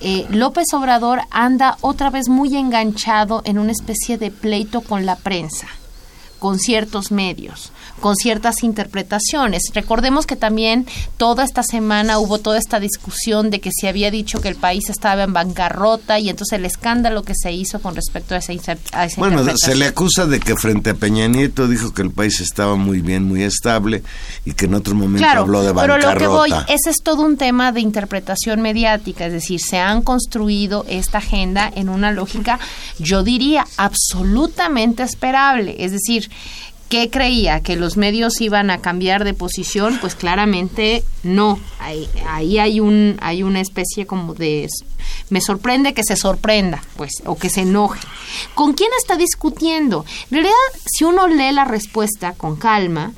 [0.01, 5.17] eh, López Obrador anda otra vez muy enganchado en una especie de pleito con la
[5.17, 5.67] prensa,
[6.39, 9.63] con ciertos medios, con ciertas interpretaciones.
[9.73, 10.85] Recordemos que también
[11.17, 14.89] toda esta semana hubo toda esta discusión de que se había dicho que el país
[14.89, 18.53] estaba en bancarrota y entonces el escándalo que se hizo con respecto a esa,
[18.93, 22.11] a esa Bueno, se le acusa de que frente a Peña Nieto dijo que el
[22.11, 24.03] país estaba muy bien, muy estable
[24.45, 25.99] y que en otro momento habló de bancarrota.
[25.99, 29.79] Pero lo que voy, ese es todo un tema de interpretación mediática, es decir, se
[29.79, 32.59] han construido esta agenda en una lógica,
[32.97, 36.29] yo diría, absolutamente esperable, es decir,
[36.89, 37.61] ¿Qué creía?
[37.61, 39.99] ¿Que los medios iban a cambiar de posición?
[40.01, 41.59] Pues claramente no.
[41.79, 44.67] Ahí, ahí, hay, un, hay una especie como de...
[45.29, 47.99] Me sorprende que se sorprenda, pues, o que se enoje.
[48.55, 50.03] ¿Con quién está discutiendo?
[50.31, 50.55] En realidad,
[50.87, 53.13] si uno lee la respuesta con calma,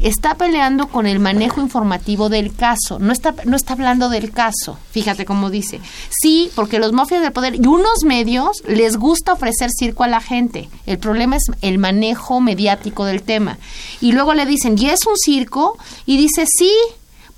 [0.00, 4.78] está peleando con el manejo informativo del caso, no está, no está hablando del caso,
[4.90, 5.80] fíjate cómo dice.
[6.10, 10.20] Sí, porque los mafias del poder y unos medios les gusta ofrecer circo a la
[10.20, 10.68] gente.
[10.86, 13.58] El problema es el manejo mediático del tema.
[14.00, 15.78] Y luego le dicen, ¿y es un circo?
[16.06, 16.72] Y dice, sí,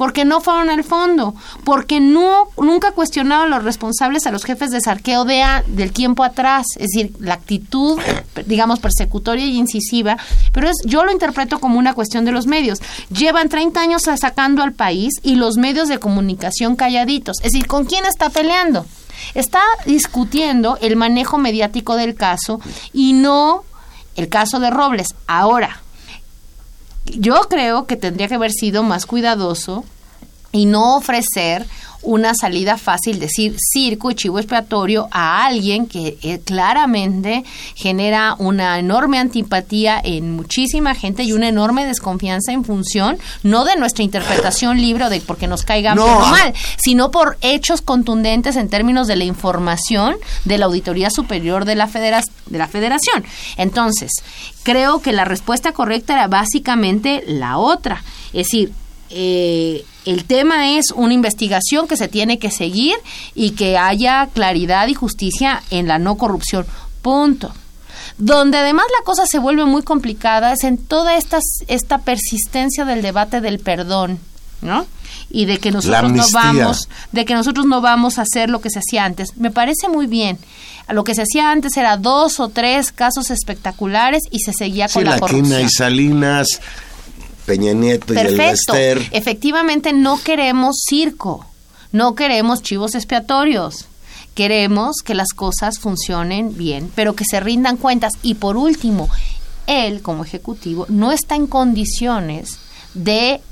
[0.03, 4.73] porque no fueron al fondo, porque no nunca cuestionaron a los responsables a los jefes
[4.73, 8.01] de sarqueo de del tiempo atrás, es decir, la actitud,
[8.47, 10.17] digamos, persecutoria y incisiva,
[10.51, 12.81] pero es yo lo interpreto como una cuestión de los medios.
[13.11, 17.85] Llevan 30 años sacando al país y los medios de comunicación calladitos, es decir, ¿con
[17.85, 18.87] quién está peleando?
[19.35, 22.61] Está discutiendo el manejo mediático del caso
[22.93, 23.63] y no
[24.17, 25.15] el caso de Robles.
[25.29, 25.81] Ahora,
[27.05, 29.85] yo creo que tendría que haber sido más cuidadoso
[30.53, 31.67] y no ofrecer
[32.03, 37.45] una salida fácil, decir circo y chivo expiatorio a alguien que eh, claramente
[37.77, 43.77] genera una enorme antipatía en muchísima gente y una enorme desconfianza en función no de
[43.77, 49.07] nuestra interpretación libre o de porque nos caiga mal, sino por hechos contundentes en términos
[49.07, 53.25] de la información de la Auditoría Superior de la, de la Federación.
[53.57, 54.11] Entonces,
[54.65, 58.03] creo que la respuesta correcta era básicamente la otra.
[58.33, 58.73] Es decir,
[59.11, 62.97] eh, el tema es una investigación que se tiene que seguir
[63.35, 66.67] y que haya claridad y justicia en la no corrupción.
[67.03, 67.53] Punto.
[68.19, 71.39] Donde además la cosa se vuelve muy complicada es en toda esta,
[71.69, 74.19] esta persistencia del debate del perdón,
[74.61, 74.87] ¿no?
[75.31, 78.71] Y de que nosotros no vamos, de que nosotros no vamos a hacer lo que
[78.71, 79.37] se hacía antes.
[79.37, 80.39] Me parece muy bien.
[80.89, 85.05] Lo que se hacía antes era dos o tres casos espectaculares y se seguía con
[85.05, 85.65] la, la corrupción.
[85.65, 86.61] y Salinas,
[87.47, 89.09] Peña Nieto y el Bester.
[89.11, 91.47] Efectivamente, no queremos circo,
[91.93, 93.87] no queremos chivos expiatorios.
[94.35, 98.15] Queremos que las cosas funcionen bien, pero que se rindan cuentas.
[98.23, 99.11] Y por último,
[99.67, 102.59] él, como ejecutivo, no está en condiciones
[102.95, 103.43] de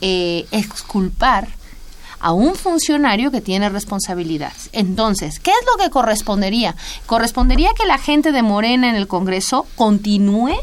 [0.00, 1.48] eh, exculpar
[2.18, 4.70] a un funcionario que tiene responsabilidades.
[4.72, 6.74] Entonces, ¿qué es lo que correspondería?
[7.06, 10.56] Correspondería que la gente de Morena en el Congreso continúe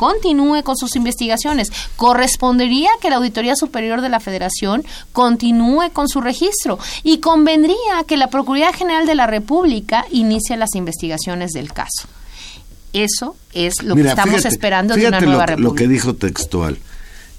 [0.00, 1.70] continúe con sus investigaciones.
[1.96, 4.82] Correspondería que la Auditoría Superior de la Federación
[5.12, 10.74] continúe con su registro y convendría que la Procuraduría General de la República inicie las
[10.74, 12.08] investigaciones del caso.
[12.94, 15.68] Eso es lo que estamos esperando de una nueva república.
[15.68, 16.78] Lo que dijo textual.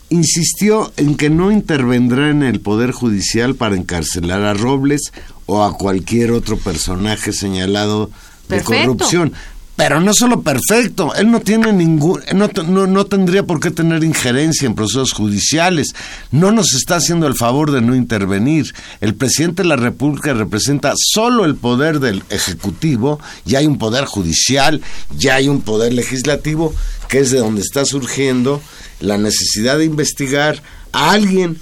[0.10, 5.12] Insistió en que no intervendrá en el Poder Judicial para encarcelar a Robles
[5.48, 8.12] o a cualquier otro personaje señalado
[8.50, 9.34] de corrupción
[9.76, 12.48] pero no solo perfecto, él no tiene ningún, no,
[12.88, 15.94] no, tendría por qué tener injerencia en procesos judiciales,
[16.30, 18.74] no nos está haciendo el favor de no intervenir.
[19.00, 24.06] El presidente de la República representa solo el poder del Ejecutivo, ya hay un poder
[24.06, 24.82] judicial,
[25.18, 26.74] ya hay un poder legislativo,
[27.08, 28.62] que es de donde está surgiendo
[29.00, 30.62] la necesidad de investigar
[30.92, 31.58] a alguien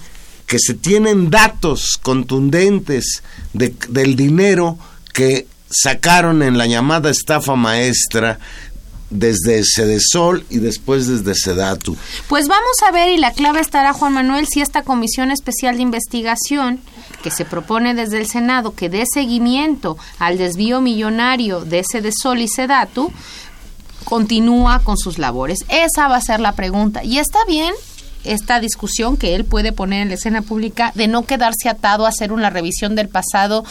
[0.46, 3.22] que se tienen datos contundentes
[3.54, 4.78] del dinero
[5.12, 8.38] que sacaron en la llamada estafa maestra
[9.10, 11.96] desde Sedesol y después desde Sedatu.
[12.28, 15.82] Pues vamos a ver, y la clave estará, Juan Manuel, si esta comisión especial de
[15.82, 16.80] investigación
[17.22, 22.48] que se propone desde el Senado que dé seguimiento al desvío millonario de Sedesol y
[22.48, 23.12] Sedatu,
[24.04, 25.58] continúa con sus labores.
[25.68, 27.04] Esa va a ser la pregunta.
[27.04, 27.74] Y está bien
[28.24, 32.10] esta discusión que él puede poner en la escena pública de no quedarse atado a
[32.10, 33.64] hacer una revisión del pasado,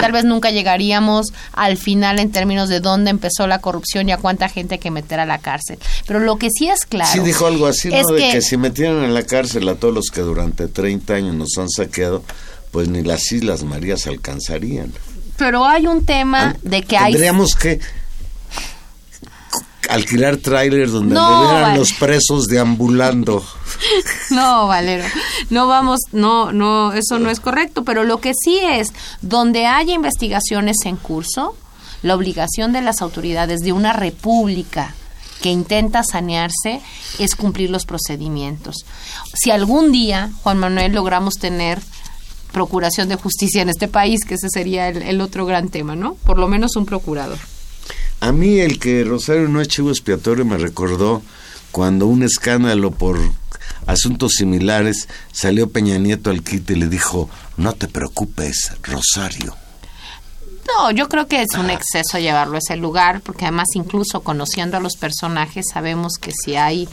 [0.00, 4.16] tal vez nunca llegaríamos al final en términos de dónde empezó la corrupción y a
[4.16, 5.78] cuánta gente hay que meter a la cárcel.
[6.06, 7.10] Pero lo que sí es claro.
[7.12, 8.06] Sí, dijo algo así, ¿no?
[8.08, 11.56] de que, si metieran en la cárcel a todos los que durante 30 años nos
[11.58, 12.24] han saqueado,
[12.70, 14.92] pues ni las Islas Marías alcanzarían.
[15.36, 17.12] Pero hay un tema de que hay.
[17.12, 17.80] Tendríamos que
[19.88, 23.44] alquilar trailers donde no, los presos deambulando.
[24.30, 25.04] No, Valero,
[25.50, 29.94] no vamos, no, no, eso no es correcto, pero lo que sí es, donde haya
[29.94, 31.56] investigaciones en curso,
[32.02, 34.94] la obligación de las autoridades de una república
[35.42, 36.80] que intenta sanearse
[37.18, 38.86] es cumplir los procedimientos.
[39.34, 41.80] Si algún día, Juan Manuel, logramos tener
[42.52, 46.14] procuración de justicia en este país, que ese sería el, otro gran tema, ¿no?
[46.14, 47.38] Por lo menos un procurador.
[48.22, 51.22] A mí el que Rosario no es chivo expiatorio me recordó
[51.72, 53.18] cuando un escándalo por
[53.88, 59.56] asuntos similares salió Peña Nieto al quite y le dijo, no te preocupes, Rosario.
[60.68, 64.76] No, yo creo que es un exceso llevarlo a ese lugar, porque además incluso conociendo
[64.76, 66.88] a los personajes sabemos que si hay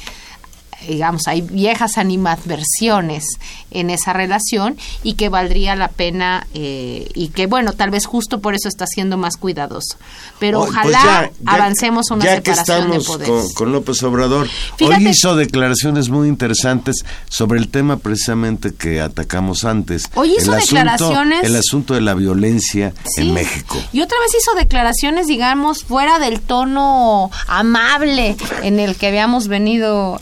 [0.87, 3.23] digamos, hay viejas animadversiones
[3.71, 8.39] en esa relación y que valdría la pena eh, y que, bueno, tal vez justo
[8.39, 9.97] por eso está siendo más cuidadoso.
[10.39, 13.53] Pero pues ojalá avancemos una separación de poderes.
[13.53, 14.47] Con, López Obrador,
[14.81, 20.09] hoy hizo declaraciones muy interesantes sobre el tema precisamente que atacamos antes.
[20.15, 21.43] Hoy hizo el declaraciones.
[21.43, 23.77] el asunto de la violencia en México.
[23.91, 30.19] Y otra vez hizo declaraciones, digamos, fuera del tono amable en el que habíamos venido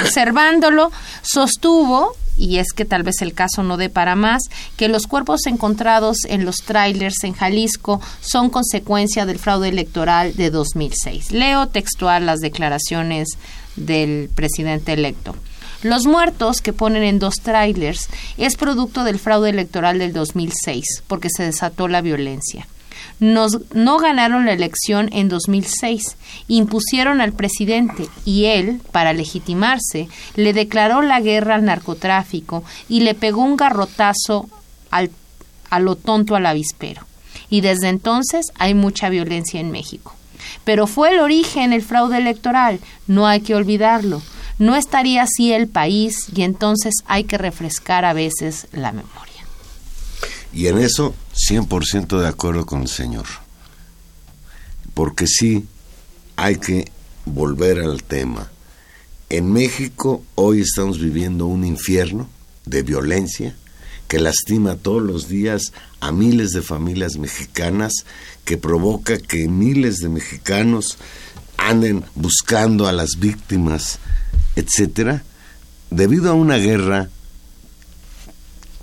[0.00, 0.90] observándolo,
[1.22, 4.44] sostuvo y es que tal vez el caso no dé para más,
[4.76, 10.50] que los cuerpos encontrados en los trailers en Jalisco son consecuencia del fraude electoral de
[10.50, 11.32] 2006.
[11.32, 13.28] Leo textual las declaraciones
[13.76, 15.36] del presidente electo.
[15.82, 21.28] Los muertos que ponen en dos trailers es producto del fraude electoral del 2006, porque
[21.34, 22.66] se desató la violencia
[23.20, 26.16] no ganaron la elección en 2006,
[26.48, 33.14] impusieron al presidente y él, para legitimarse, le declaró la guerra al narcotráfico y le
[33.14, 34.48] pegó un garrotazo
[34.90, 35.10] al,
[35.68, 37.02] a lo tonto al avispero.
[37.50, 40.14] Y desde entonces hay mucha violencia en México.
[40.64, 44.22] Pero fue el origen el fraude electoral, no hay que olvidarlo.
[44.58, 49.29] No estaría así el país y entonces hay que refrescar a veces la memoria.
[50.52, 53.26] Y en eso 100% de acuerdo con el Señor.
[54.94, 55.66] Porque sí
[56.36, 56.90] hay que
[57.24, 58.50] volver al tema.
[59.28, 62.28] En México hoy estamos viviendo un infierno
[62.66, 63.54] de violencia
[64.08, 67.92] que lastima todos los días a miles de familias mexicanas,
[68.44, 70.98] que provoca que miles de mexicanos
[71.56, 74.00] anden buscando a las víctimas,
[74.56, 75.22] etcétera,
[75.90, 77.08] debido a una guerra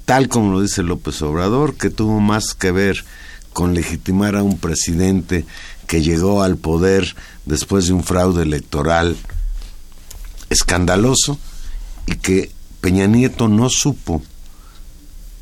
[0.07, 3.03] tal como lo dice López Obrador, que tuvo más que ver
[3.51, 5.45] con legitimar a un presidente
[5.85, 7.13] que llegó al poder
[7.45, 9.17] después de un fraude electoral
[10.49, 11.37] escandaloso
[12.05, 14.23] y que Peña Nieto no supo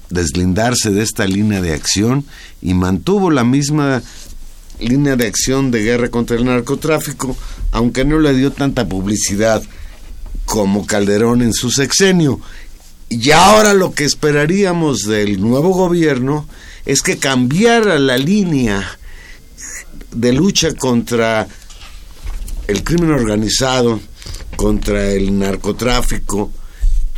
[0.10, 2.26] deslindarse de esta línea de acción
[2.60, 4.02] y mantuvo la misma
[4.80, 7.38] línea de acción de guerra contra el narcotráfico,
[7.72, 9.62] aunque no le dio tanta publicidad
[10.46, 12.40] como Calderón en su sexenio.
[13.10, 16.48] Y ahora lo que esperaríamos del nuevo gobierno
[16.86, 18.98] es que cambiara la línea
[20.12, 21.48] de lucha contra
[22.68, 24.00] el crimen organizado,
[24.56, 26.52] contra el narcotráfico,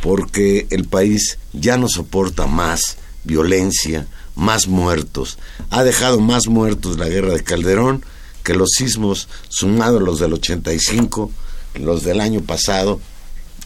[0.02, 5.38] porque el país ya no soporta más violencia, más muertos.
[5.70, 8.04] Ha dejado más muertos la guerra de Calderón
[8.44, 11.30] que los sismos sumados los del 85,
[11.74, 13.00] los del año pasado.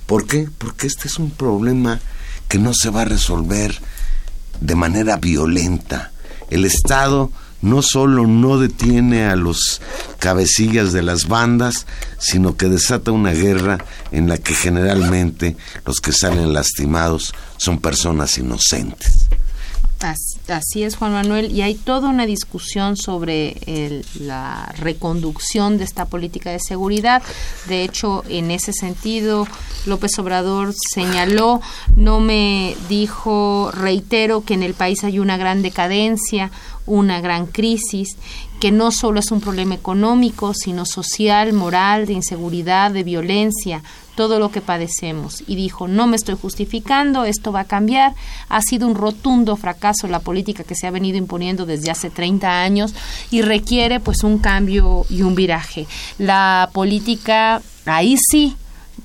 [0.06, 0.48] ¿Por qué?
[0.58, 2.00] Porque este es un problema
[2.48, 3.74] que no se va a resolver
[4.60, 6.12] de manera violenta.
[6.50, 7.30] El Estado
[7.62, 9.80] no solo no detiene a los
[10.18, 11.86] cabecillas de las bandas,
[12.18, 13.78] sino que desata una guerra
[14.10, 19.28] en la que generalmente los que salen lastimados son personas inocentes.
[20.74, 26.60] Es, Juan Manuel, y hay toda una discusión sobre la reconducción de esta política de
[26.60, 27.22] seguridad.
[27.68, 29.46] De hecho, en ese sentido,
[29.86, 31.60] López Obrador señaló,
[31.96, 36.50] no me dijo, reitero que en el país hay una gran decadencia,
[36.86, 38.16] una gran crisis,
[38.60, 43.82] que no solo es un problema económico, sino social, moral, de inseguridad, de violencia,
[44.14, 45.42] todo lo que padecemos.
[45.46, 48.14] Y dijo, no me estoy justificando, esto va a cambiar.
[48.48, 52.62] Ha sido un rotundo fracaso la política que se ha venido imponiendo desde hace 30
[52.62, 52.94] años
[53.30, 55.86] y requiere pues un cambio y un viraje.
[56.18, 58.56] La política, ahí sí,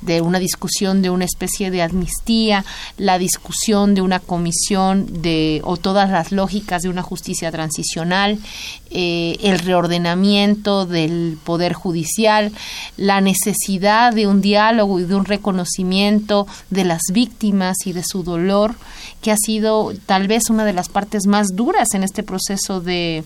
[0.01, 2.63] de una discusión de una especie de amnistía,
[2.97, 8.39] la discusión de una comisión de o todas las lógicas de una justicia transicional,
[8.89, 12.51] eh, el reordenamiento del poder judicial,
[12.95, 18.23] la necesidad de un diálogo y de un reconocimiento de las víctimas y de su
[18.23, 18.75] dolor,
[19.21, 23.23] que ha sido tal vez una de las partes más duras en este proceso de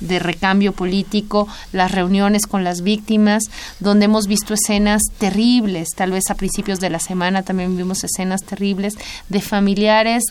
[0.00, 3.44] de recambio político, las reuniones con las víctimas,
[3.80, 8.42] donde hemos visto escenas terribles, tal vez a principios de la semana también vimos escenas
[8.42, 8.96] terribles
[9.28, 10.24] de familiares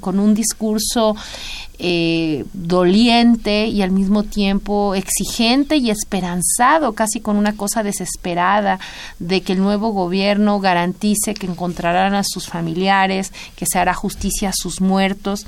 [0.00, 1.16] con un discurso
[1.78, 8.78] eh, doliente y al mismo tiempo exigente y esperanzado, casi con una cosa desesperada
[9.18, 14.50] de que el nuevo gobierno garantice que encontrarán a sus familiares, que se hará justicia
[14.50, 15.46] a sus muertos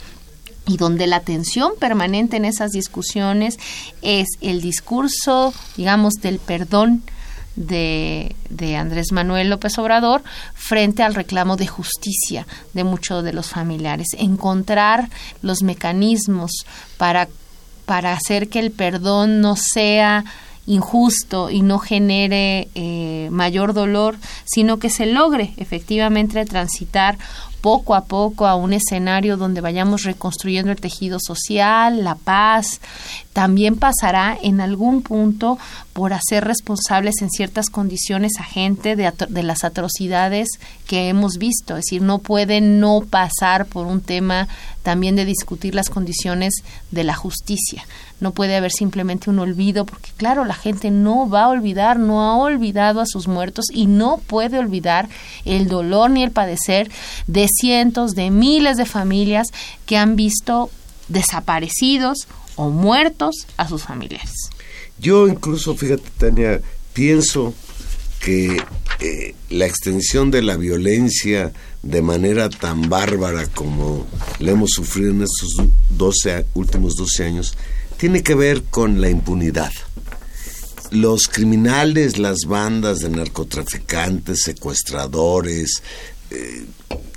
[0.68, 3.58] y donde la tensión permanente en esas discusiones
[4.02, 7.02] es el discurso, digamos, del perdón,
[7.56, 10.22] de, de, Andrés Manuel López Obrador
[10.54, 14.06] frente al reclamo de justicia de muchos de los familiares.
[14.16, 15.08] Encontrar
[15.42, 16.52] los mecanismos
[16.98, 17.28] para,
[17.84, 20.24] para hacer que el perdón no sea
[20.68, 27.18] injusto y no genere eh, mayor dolor, sino que se logre efectivamente transitar
[27.60, 32.80] poco a poco a un escenario donde vayamos reconstruyendo el tejido social, la paz.
[33.32, 35.58] También pasará en algún punto
[35.92, 40.48] por hacer responsables en ciertas condiciones a gente de, de las atrocidades
[40.86, 41.76] que hemos visto.
[41.76, 44.48] Es decir, no puede no pasar por un tema
[44.82, 47.86] también de discutir las condiciones de la justicia.
[48.20, 52.22] No puede haber simplemente un olvido, porque claro, la gente no va a olvidar, no
[52.22, 55.08] ha olvidado a sus muertos y no puede olvidar
[55.44, 56.90] el dolor ni el padecer
[57.26, 59.48] de cientos, de miles de familias
[59.86, 60.70] que han visto
[61.08, 64.50] desaparecidos o muertos a sus familiares.
[64.98, 66.60] Yo incluso, fíjate, Tania,
[66.92, 67.54] pienso
[68.20, 68.60] que
[69.00, 71.52] eh, la extensión de la violencia
[71.88, 74.06] de manera tan bárbara como
[74.40, 75.56] la hemos sufrido en estos
[75.88, 77.56] 12, últimos 12 años,
[77.96, 79.72] tiene que ver con la impunidad.
[80.90, 85.82] Los criminales, las bandas de narcotraficantes, secuestradores,
[86.30, 86.66] eh,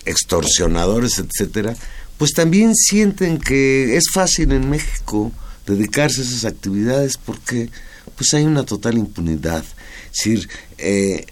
[0.06, 1.76] extorsionadores, etcétera,
[2.18, 5.34] pues también sienten que es fácil en México
[5.68, 7.70] dedicarse a esas actividades porque
[8.16, 9.66] pues hay una total impunidad.
[10.14, 11.26] Es decir, eh,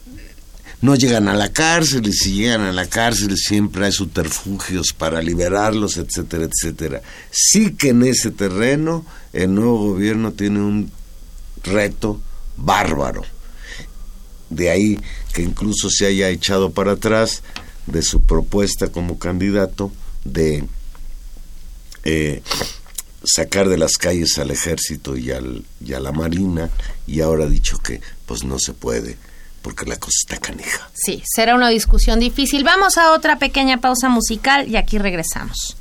[0.82, 5.22] no llegan a la cárcel y si llegan a la cárcel siempre hay subterfugios para
[5.22, 7.02] liberarlos, etcétera, etcétera.
[7.32, 10.92] Sí que en ese terreno el nuevo gobierno tiene un
[11.64, 12.22] reto
[12.56, 13.24] bárbaro.
[14.50, 15.00] De ahí
[15.34, 17.44] que incluso se haya echado para atrás
[17.86, 19.92] de su propuesta como candidato
[20.24, 20.66] de
[22.06, 22.42] eh,
[23.24, 26.70] sacar de las calles al ejército y, al, y a la marina
[27.06, 29.18] y ahora ha dicho que pues no se puede
[29.62, 30.90] porque la cosa está canija.
[30.94, 32.64] Sí, será una discusión difícil.
[32.64, 35.76] Vamos a otra pequeña pausa musical y aquí regresamos.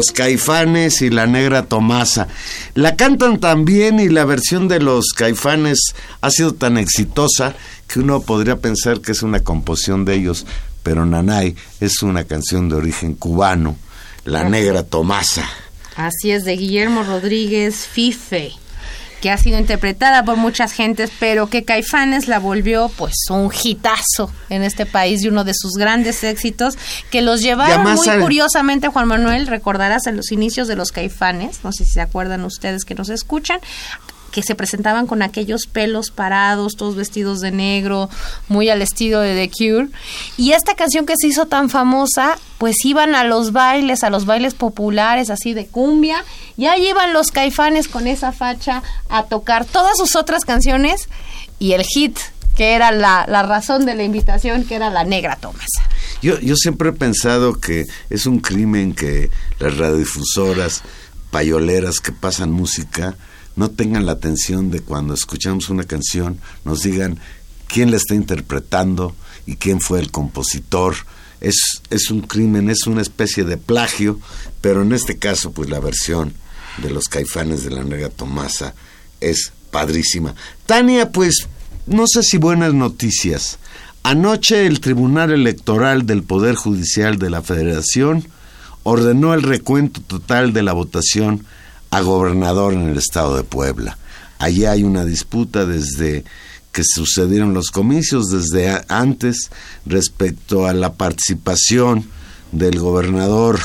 [0.00, 2.26] Los Caifanes y la Negra Tomasa.
[2.74, 7.54] La cantan tan bien y la versión de los Caifanes ha sido tan exitosa
[7.86, 10.46] que uno podría pensar que es una composición de ellos,
[10.82, 13.76] pero Nanay es una canción de origen cubano,
[14.24, 15.46] La Negra Tomasa.
[15.96, 18.52] Así es, de Guillermo Rodríguez Fife
[19.20, 24.32] que ha sido interpretada por muchas gentes, pero que Caifanes la volvió pues un hitazo
[24.48, 26.76] en este país y uno de sus grandes éxitos
[27.10, 31.72] que los llevaron muy curiosamente, Juan Manuel, recordarás en los inicios de los Caifanes, no
[31.72, 33.60] sé si se acuerdan ustedes que nos escuchan,
[34.30, 38.08] que se presentaban con aquellos pelos parados, todos vestidos de negro,
[38.48, 39.88] muy al estilo de The Cure.
[40.36, 44.26] Y esta canción que se hizo tan famosa, pues iban a los bailes, a los
[44.26, 46.24] bailes populares, así de cumbia,
[46.56, 51.08] y ahí iban los caifanes con esa facha a tocar todas sus otras canciones
[51.58, 52.18] y el hit,
[52.56, 55.82] que era la, la razón de la invitación, que era la negra Tomasa.
[56.22, 60.82] Yo, yo siempre he pensado que es un crimen que las radiodifusoras
[61.30, 63.16] payoleras que pasan música
[63.60, 67.18] no tengan la atención de cuando escuchamos una canción, nos digan
[67.66, 70.94] quién la está interpretando y quién fue el compositor.
[71.42, 74.18] Es, es un crimen, es una especie de plagio,
[74.62, 76.32] pero en este caso, pues la versión
[76.78, 78.74] de los caifanes de la negra Tomasa
[79.20, 80.34] es padrísima.
[80.64, 81.46] Tania, pues,
[81.86, 83.58] no sé si buenas noticias.
[84.02, 88.26] Anoche el Tribunal Electoral del Poder Judicial de la Federación
[88.84, 91.44] ordenó el recuento total de la votación
[91.90, 93.98] a gobernador en el estado de Puebla.
[94.38, 96.24] Allí hay una disputa desde
[96.72, 99.50] que sucedieron los comicios, desde antes,
[99.86, 102.06] respecto a la participación
[102.52, 103.58] del gobernador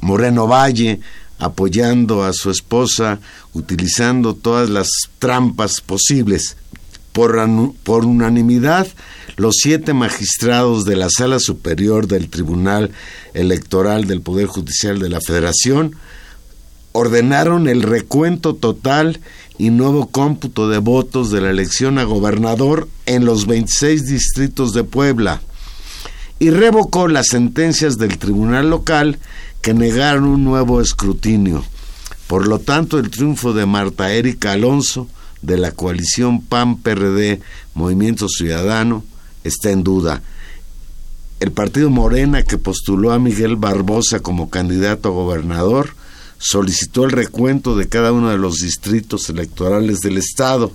[0.00, 1.00] Moreno Valle
[1.38, 3.18] apoyando a su esposa,
[3.52, 6.56] utilizando todas las trampas posibles.
[7.12, 7.34] Por,
[7.82, 8.86] por unanimidad,
[9.36, 12.90] los siete magistrados de la Sala Superior del Tribunal
[13.32, 15.96] Electoral del Poder Judicial de la Federación
[16.96, 19.20] ordenaron el recuento total
[19.58, 24.82] y nuevo cómputo de votos de la elección a gobernador en los 26 distritos de
[24.82, 25.42] Puebla
[26.38, 29.18] y revocó las sentencias del tribunal local
[29.60, 31.64] que negaron un nuevo escrutinio.
[32.28, 35.06] Por lo tanto, el triunfo de Marta Erika Alonso
[35.42, 37.40] de la coalición PAN-PRD
[37.74, 39.04] Movimiento Ciudadano
[39.44, 40.22] está en duda.
[41.40, 45.90] El partido Morena, que postuló a Miguel Barbosa como candidato a gobernador,
[46.38, 50.72] solicitó el recuento de cada uno de los distritos electorales del Estado.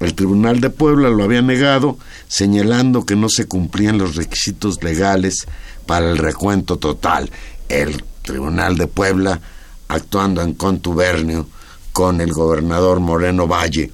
[0.00, 1.98] El Tribunal de Puebla lo había negado,
[2.28, 5.46] señalando que no se cumplían los requisitos legales
[5.86, 7.30] para el recuento total.
[7.68, 9.40] El Tribunal de Puebla
[9.88, 11.48] actuando en contubernio
[11.92, 13.90] con el gobernador Moreno Valle.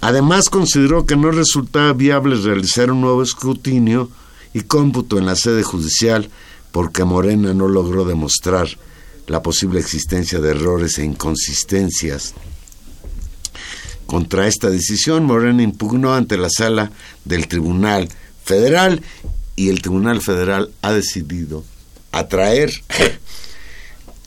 [0.00, 4.10] Además consideró que no resultaba viable realizar un nuevo escrutinio
[4.54, 6.30] y cómputo en la sede judicial
[6.72, 8.68] porque Morena no logró demostrar
[9.26, 12.34] la posible existencia de errores e inconsistencias.
[14.06, 16.90] Contra esta decisión, Morena impugnó ante la sala
[17.24, 18.08] del Tribunal
[18.44, 19.02] Federal
[19.54, 21.64] y el Tribunal Federal ha decidido
[22.12, 22.72] atraer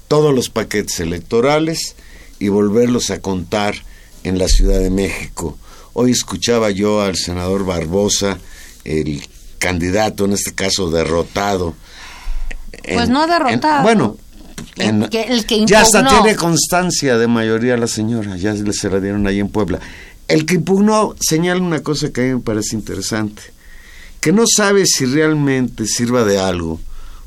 [0.08, 1.96] todos los paquetes electorales
[2.40, 3.76] y volverlos a contar
[4.24, 5.58] en la Ciudad de México.
[5.94, 8.38] Hoy escuchaba yo al senador Barbosa,
[8.84, 9.28] el
[9.60, 11.76] candidato, en este caso derrotado.
[12.84, 13.84] pues no derrotado.
[13.84, 14.18] bueno,
[14.78, 19.00] el que, el que ya hasta tiene constancia de mayoría la señora, ya se la
[19.00, 19.80] dieron ahí en Puebla.
[20.28, 23.42] El que impugnó señala una cosa que a mí me parece interesante,
[24.20, 26.80] que no sabe si realmente sirva de algo,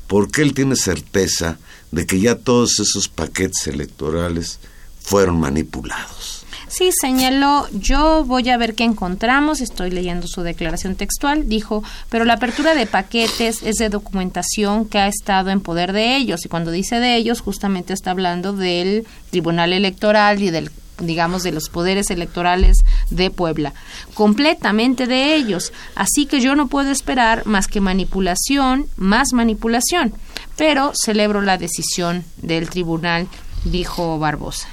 [0.07, 1.57] porque él tiene certeza
[1.91, 4.59] de que ya todos esos paquetes electorales
[5.01, 6.36] fueron manipulados.
[6.69, 12.25] Sí, señaló, yo voy a ver qué encontramos, estoy leyendo su declaración textual, dijo, pero
[12.25, 16.49] la apertura de paquetes es de documentación que ha estado en poder de ellos, y
[16.49, 21.69] cuando dice de ellos, justamente está hablando del Tribunal Electoral y del digamos, de los
[21.69, 22.77] poderes electorales
[23.11, 23.73] de Puebla,
[24.15, 25.71] completamente de ellos.
[25.93, 30.13] Así que yo no puedo esperar más que manipulación, más manipulación.
[30.55, 33.27] Pero celebro la decisión del tribunal,
[33.63, 34.69] dijo Barbosa.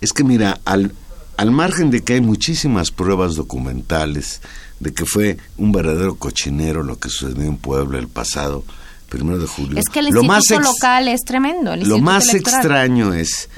[0.00, 0.92] Es que mira, al,
[1.38, 4.40] al margen de que hay muchísimas pruebas documentales
[4.80, 8.64] de que fue un verdadero cochinero lo que sucedió en Puebla el pasado
[9.08, 9.78] primero de julio.
[9.78, 11.76] Es que el instituto local es tremendo.
[11.76, 13.48] lo más extraño es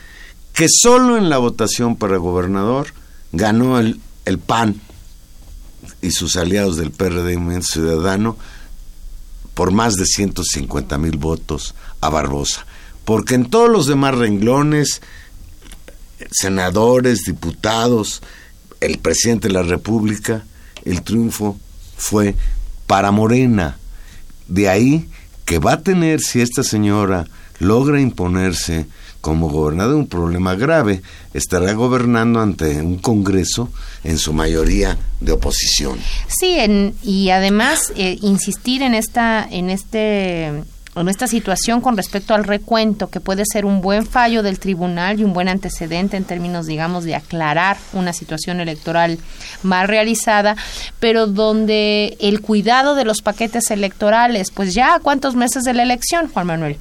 [0.53, 2.89] que solo en la votación para gobernador
[3.33, 4.79] ganó el, el PAN
[6.03, 8.37] y sus aliados del PRD y Ciudadano
[9.55, 12.67] por más de 150 mil votos a Barbosa.
[13.07, 15.01] Porque en todos los demás renglones
[16.31, 18.23] senadores, diputados,
[18.81, 20.45] el presidente de la República,
[20.85, 21.59] el triunfo
[21.97, 22.35] fue
[22.87, 23.79] para Morena.
[24.49, 25.09] De ahí
[25.45, 27.27] que va a tener, si esta señora
[27.59, 28.87] logra imponerse
[29.21, 31.03] como gobernador, un problema grave.
[31.35, 33.69] Estará gobernando ante un Congreso
[34.03, 35.99] en su mayoría de oposición.
[36.29, 40.65] Sí, en, y además eh, insistir en esta, en este
[40.97, 45.21] en esta situación con respecto al recuento, que puede ser un buen fallo del tribunal
[45.21, 49.19] y un buen antecedente en términos, digamos, de aclarar una situación electoral
[49.63, 50.57] mal realizada,
[50.99, 55.85] pero donde el cuidado de los paquetes electorales, pues ya a cuántos meses de la
[55.85, 56.79] elección, Juan Manuel.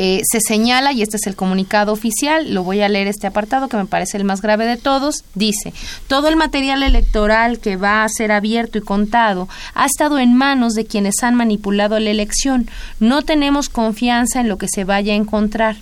[0.00, 3.68] Eh, se señala, y este es el comunicado oficial, lo voy a leer este apartado
[3.68, 5.74] que me parece el más grave de todos, dice,
[6.06, 10.74] todo el material electoral que va a ser abierto y contado ha estado en manos
[10.74, 12.70] de quienes han manipulado la elección.
[13.00, 15.78] No tenemos confianza en lo que se vaya a encontrar.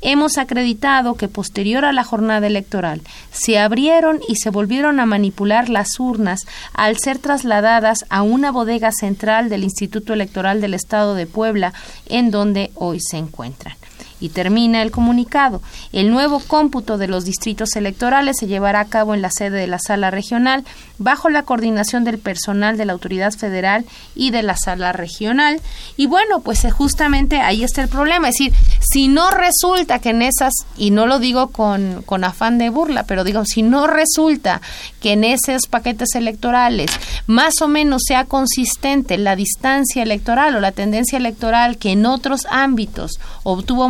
[0.00, 3.02] Hemos acreditado que posterior a la jornada electoral
[3.32, 6.40] se abrieron y se volvieron a manipular las urnas
[6.72, 11.72] al ser trasladadas a una bodega central del Instituto Electoral del Estado de Puebla,
[12.06, 13.76] en donde hoy se encuentran.
[14.20, 15.60] Y termina el comunicado.
[15.92, 19.66] El nuevo cómputo de los distritos electorales se llevará a cabo en la sede de
[19.66, 20.64] la sala regional
[20.98, 23.84] bajo la coordinación del personal de la autoridad federal
[24.14, 25.60] y de la sala regional.
[25.96, 28.28] Y bueno, pues eh, justamente ahí está el problema.
[28.28, 32.58] Es decir, si no resulta que en esas, y no lo digo con, con afán
[32.58, 34.60] de burla, pero digo, si no resulta
[35.00, 36.90] que en esos paquetes electorales
[37.26, 42.46] más o menos sea consistente la distancia electoral o la tendencia electoral que en otros
[42.50, 43.88] ámbitos obtuvo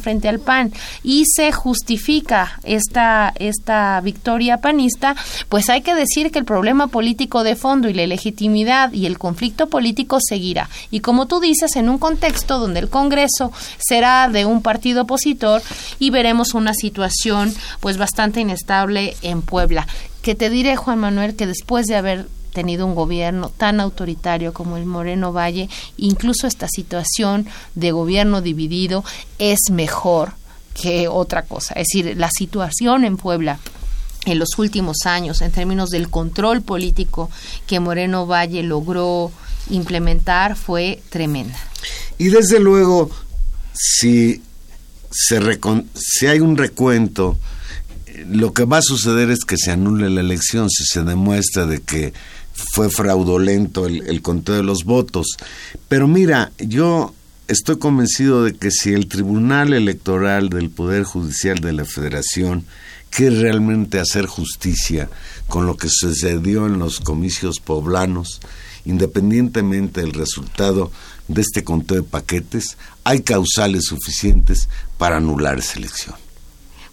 [0.00, 0.72] Frente al PAN
[1.02, 5.14] y se justifica esta, esta victoria panista,
[5.48, 9.18] pues hay que decir que el problema político de fondo y la legitimidad y el
[9.18, 10.70] conflicto político seguirá.
[10.90, 15.62] Y como tú dices, en un contexto donde el Congreso será de un partido opositor
[15.98, 19.86] y veremos una situación pues bastante inestable en Puebla.
[20.22, 24.78] Que te diré, Juan Manuel, que después de haber tenido un gobierno tan autoritario como
[24.78, 29.04] el Moreno Valle, incluso esta situación de gobierno dividido
[29.38, 30.32] es mejor
[30.72, 31.74] que otra cosa.
[31.74, 33.58] Es decir, la situación en Puebla
[34.24, 37.30] en los últimos años en términos del control político
[37.66, 39.30] que Moreno Valle logró
[39.68, 41.58] implementar fue tremenda.
[42.16, 43.10] Y desde luego,
[43.74, 44.42] si,
[45.10, 45.60] se
[45.94, 47.36] si hay un recuento,
[48.28, 51.80] lo que va a suceder es que se anule la elección si se demuestra de
[51.80, 52.14] que
[52.72, 55.36] fue fraudulento el, el conteo de los votos.
[55.88, 57.14] Pero mira, yo
[57.48, 62.64] estoy convencido de que si el Tribunal Electoral del Poder Judicial de la Federación
[63.10, 65.08] que realmente hacer justicia
[65.48, 68.40] con lo que sucedió en los comicios poblanos,
[68.84, 70.90] independientemente del resultado
[71.28, 76.14] de este conteo de paquetes, hay causales suficientes para anular esa elección.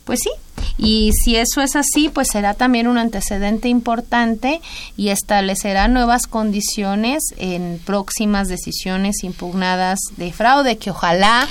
[0.06, 0.30] Pues sí,
[0.78, 4.62] y si eso es así, pues será también un antecedente importante
[4.98, 11.48] y establecerá nuevas condiciones en próximas decisiones impugnadas de fraude que ojalá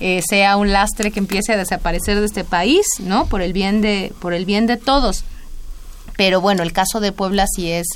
[0.00, 3.26] eh, sea un lastre que empiece a desaparecer de este país, ¿no?
[3.26, 5.24] Por el bien de, por el bien de todos.
[6.16, 7.86] Pero bueno, el caso de Puebla sí es,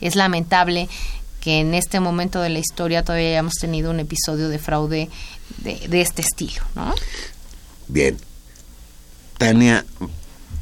[0.00, 0.88] es lamentable
[1.40, 5.08] que en este momento de la historia todavía hayamos tenido un episodio de fraude
[5.58, 6.94] de, de este estilo, ¿no?
[7.88, 8.16] Bien.
[9.42, 9.84] Tania,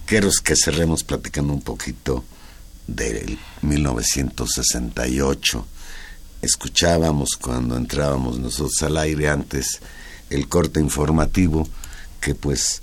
[0.07, 2.25] quiero que cerremos platicando un poquito
[2.87, 5.67] del 1968.
[6.41, 9.81] Escuchábamos cuando entrábamos nosotros al aire antes
[10.31, 11.69] el corte informativo
[12.23, 12.81] que pues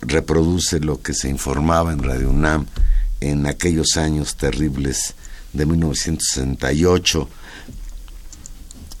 [0.00, 2.66] reproduce lo que se informaba en Radio UNAM
[3.18, 5.16] en aquellos años terribles
[5.52, 7.28] de 1968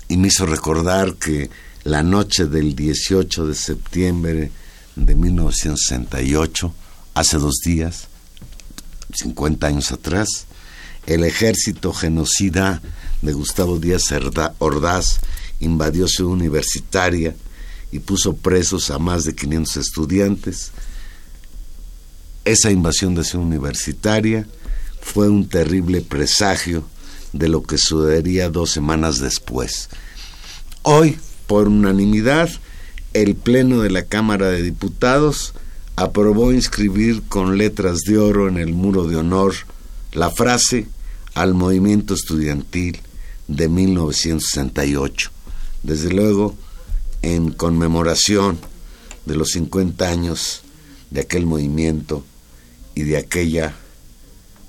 [0.08, 1.50] y me hizo recordar que
[1.84, 4.50] la noche del 18 de septiembre
[4.96, 6.74] de 1968,
[7.14, 8.08] hace dos días,
[9.14, 10.46] 50 años atrás,
[11.06, 12.82] el ejército genocida
[13.22, 14.02] de Gustavo Díaz
[14.58, 15.20] Ordaz
[15.60, 17.36] invadió su universitaria
[17.92, 20.72] y puso presos a más de 500 estudiantes.
[22.44, 24.46] Esa invasión de su universitaria
[25.00, 26.84] fue un terrible presagio
[27.32, 29.88] de lo que sucedería dos semanas después.
[30.82, 32.50] Hoy, por unanimidad,
[33.22, 35.54] el Pleno de la Cámara de Diputados
[35.96, 39.54] aprobó inscribir con letras de oro en el muro de honor
[40.12, 40.86] la frase
[41.34, 43.00] al movimiento estudiantil
[43.48, 45.30] de 1968.
[45.82, 46.54] Desde luego,
[47.22, 48.58] en conmemoración
[49.24, 50.62] de los 50 años
[51.10, 52.22] de aquel movimiento
[52.94, 53.74] y de aquella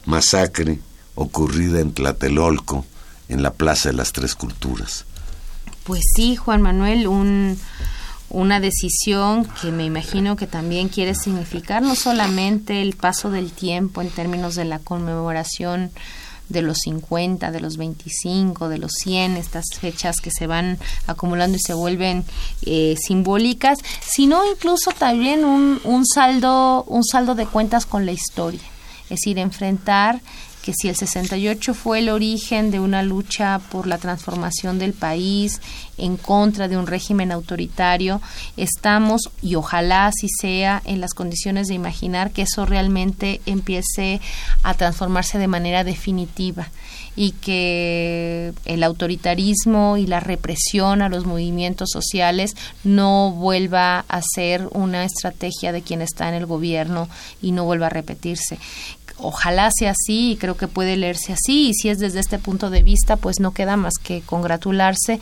[0.06, 0.80] masacre
[1.16, 2.86] ocurrida en Tlatelolco,
[3.28, 5.04] en la Plaza de las Tres Culturas.
[5.84, 7.58] Pues sí, Juan Manuel, un,
[8.30, 14.02] una decisión que me imagino que también quiere significar no solamente el paso del tiempo
[14.02, 15.92] en términos de la conmemoración
[16.50, 21.58] de los 50, de los 25, de los 100, estas fechas que se van acumulando
[21.58, 22.24] y se vuelven
[22.64, 28.62] eh, simbólicas, sino incluso también un, un, saldo, un saldo de cuentas con la historia.
[29.06, 30.22] Es decir, enfrentar
[30.68, 35.62] que si el 68 fue el origen de una lucha por la transformación del país
[35.98, 38.22] en contra de un régimen autoritario,
[38.58, 44.20] estamos, y ojalá así sea, en las condiciones de imaginar que eso realmente empiece
[44.62, 46.68] a transformarse de manera definitiva
[47.16, 54.68] y que el autoritarismo y la represión a los movimientos sociales no vuelva a ser
[54.72, 57.08] una estrategia de quien está en el gobierno
[57.42, 58.60] y no vuelva a repetirse
[59.20, 62.70] ojalá sea así y creo que puede leerse así y si es desde este punto
[62.70, 65.20] de vista pues no queda más que congratularse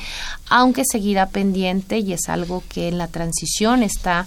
[0.50, 4.26] aunque seguirá pendiente y es algo que en la transición está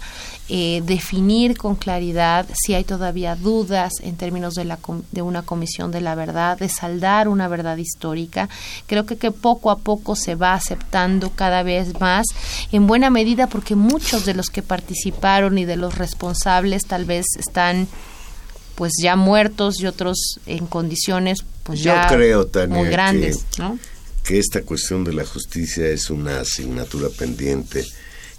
[0.51, 4.79] eh, definir con claridad si hay todavía dudas en términos de, la,
[5.11, 8.49] de una comisión de la verdad, de saldar una verdad histórica.
[8.87, 12.25] Creo que, que poco a poco se va aceptando cada vez más,
[12.71, 17.27] en buena medida porque muchos de los que participaron y de los responsables tal vez
[17.37, 17.87] están
[18.79, 23.61] pues ya muertos y otros en condiciones pues Yo ya creo, Tania, muy grandes, que,
[23.61, 23.77] ¿no?
[24.23, 27.85] que esta cuestión de la justicia es una asignatura pendiente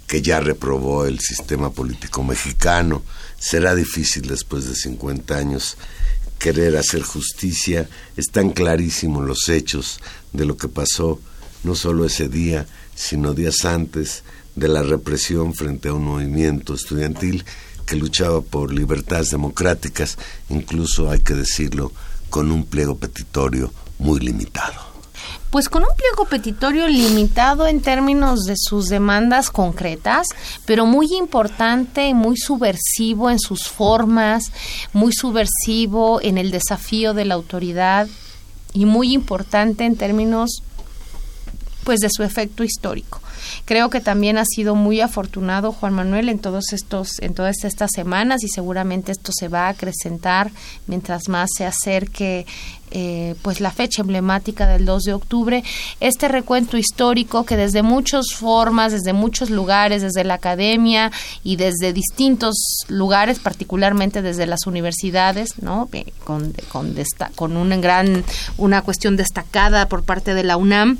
[0.07, 3.03] que ya reprobó el sistema político mexicano.
[3.37, 5.77] Será difícil después de 50 años
[6.39, 7.87] querer hacer justicia.
[8.17, 9.99] Están clarísimos los hechos
[10.33, 11.19] de lo que pasó,
[11.63, 12.65] no solo ese día,
[12.95, 14.23] sino días antes
[14.55, 17.45] de la represión frente a un movimiento estudiantil
[17.91, 20.17] que luchaba por libertades democráticas,
[20.47, 21.91] incluso hay que decirlo,
[22.29, 23.69] con un pliego petitorio
[23.99, 24.79] muy limitado.
[25.49, 30.25] Pues con un pliego petitorio limitado en términos de sus demandas concretas,
[30.65, 34.53] pero muy importante, muy subversivo en sus formas,
[34.93, 38.07] muy subversivo en el desafío de la autoridad
[38.71, 40.63] y muy importante en términos
[41.83, 43.19] pues de su efecto histórico.
[43.65, 47.91] Creo que también ha sido muy afortunado Juan Manuel en todos estos en todas estas
[47.93, 50.51] semanas y seguramente esto se va a acrecentar
[50.87, 52.45] mientras más se acerque
[52.91, 55.63] eh, pues la fecha emblemática del 2 de octubre,
[55.99, 61.11] este recuento histórico que desde muchas formas, desde muchos lugares, desde la academia
[61.43, 62.55] y desde distintos
[62.87, 65.89] lugares, particularmente desde las universidades, ¿no?
[65.93, 66.95] Eh, con, con,
[67.35, 68.23] con una gran,
[68.57, 70.97] una cuestión destacada por parte de la UNAM,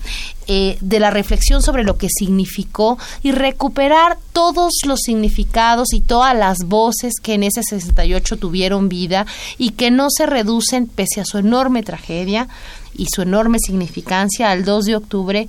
[0.47, 6.35] eh, de la reflexión sobre lo que significó y recuperar todos los significados y todas
[6.35, 9.25] las voces que en ese 68 tuvieron vida
[9.57, 12.47] y que no se reducen pese a su enorme tragedia
[12.93, 15.47] y su enorme significancia al 2 de octubre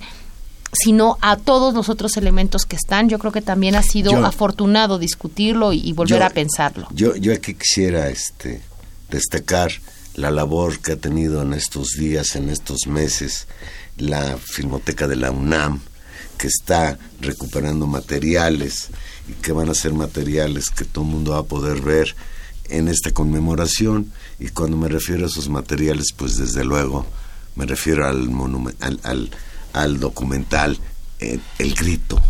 [0.75, 3.07] sino a todos los otros elementos que están.
[3.07, 6.87] Yo creo que también ha sido Yo- afortunado discutirlo y, y volver Yo- a pensarlo.
[6.91, 8.59] Yo, yo aquí quisiera este,
[9.11, 9.71] destacar
[10.15, 13.45] la labor que ha tenido en estos días, en estos meses,
[13.97, 15.79] la Filmoteca de la UNAM,
[16.39, 18.89] que está recuperando materiales
[19.29, 22.15] y que van a ser materiales que todo el mundo va a poder ver
[22.69, 24.11] en esta conmemoración.
[24.39, 27.05] Y cuando me refiero a esos materiales, pues desde luego
[27.55, 28.29] me refiero al,
[28.79, 29.31] al, al,
[29.73, 30.77] al documental
[31.19, 32.21] eh, El Grito,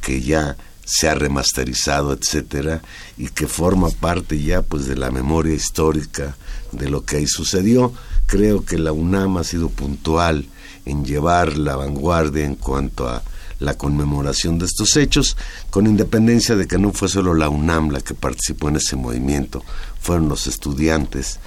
[0.00, 2.82] que ya se ha remasterizado, etcétera,
[3.16, 6.36] y que forma parte ya pues de la memoria histórica
[6.72, 7.92] de lo que ahí sucedió.
[8.26, 10.46] Creo que la UNAM ha sido puntual
[10.84, 13.22] en llevar la vanguardia en cuanto a
[13.62, 15.36] la conmemoración de estos hechos,
[15.70, 19.64] con independencia de que no fue solo la UNAM la que participó en ese movimiento,
[20.00, 21.38] fueron los estudiantes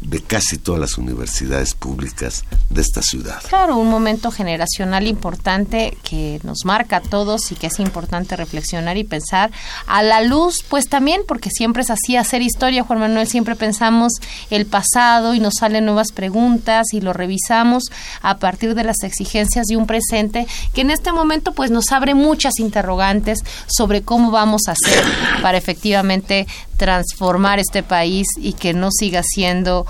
[0.00, 3.42] de casi todas las universidades públicas de esta ciudad.
[3.48, 8.96] Claro, un momento generacional importante que nos marca a todos y que es importante reflexionar
[8.96, 9.50] y pensar
[9.86, 14.12] a la luz, pues también, porque siempre es así hacer historia, Juan Manuel, siempre pensamos
[14.50, 17.84] el pasado y nos salen nuevas preguntas y lo revisamos
[18.22, 22.14] a partir de las exigencias de un presente que en este momento pues nos abre
[22.14, 25.04] muchas interrogantes sobre cómo vamos a hacer
[25.42, 26.46] para efectivamente
[26.76, 29.86] transformar este país y que no siga siendo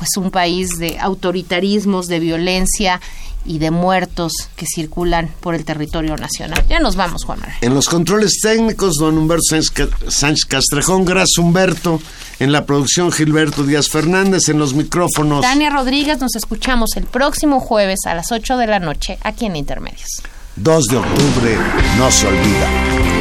[0.00, 3.00] pues un país de autoritarismos, de violencia
[3.44, 6.64] y de muertos que circulan por el territorio nacional.
[6.70, 7.58] Ya nos vamos, Juan Manuel.
[7.60, 12.00] En los controles técnicos, don Humberto Sánchez Ca- Sánchez Castrejón, gracias Humberto.
[12.38, 14.48] En la producción, Gilberto Díaz Fernández.
[14.48, 18.78] En los micrófonos, Tania Rodríguez, nos escuchamos el próximo jueves a las 8 de la
[18.78, 20.22] noche aquí en Intermedios.
[20.56, 21.58] 2 de octubre,
[21.98, 23.19] no se olvida.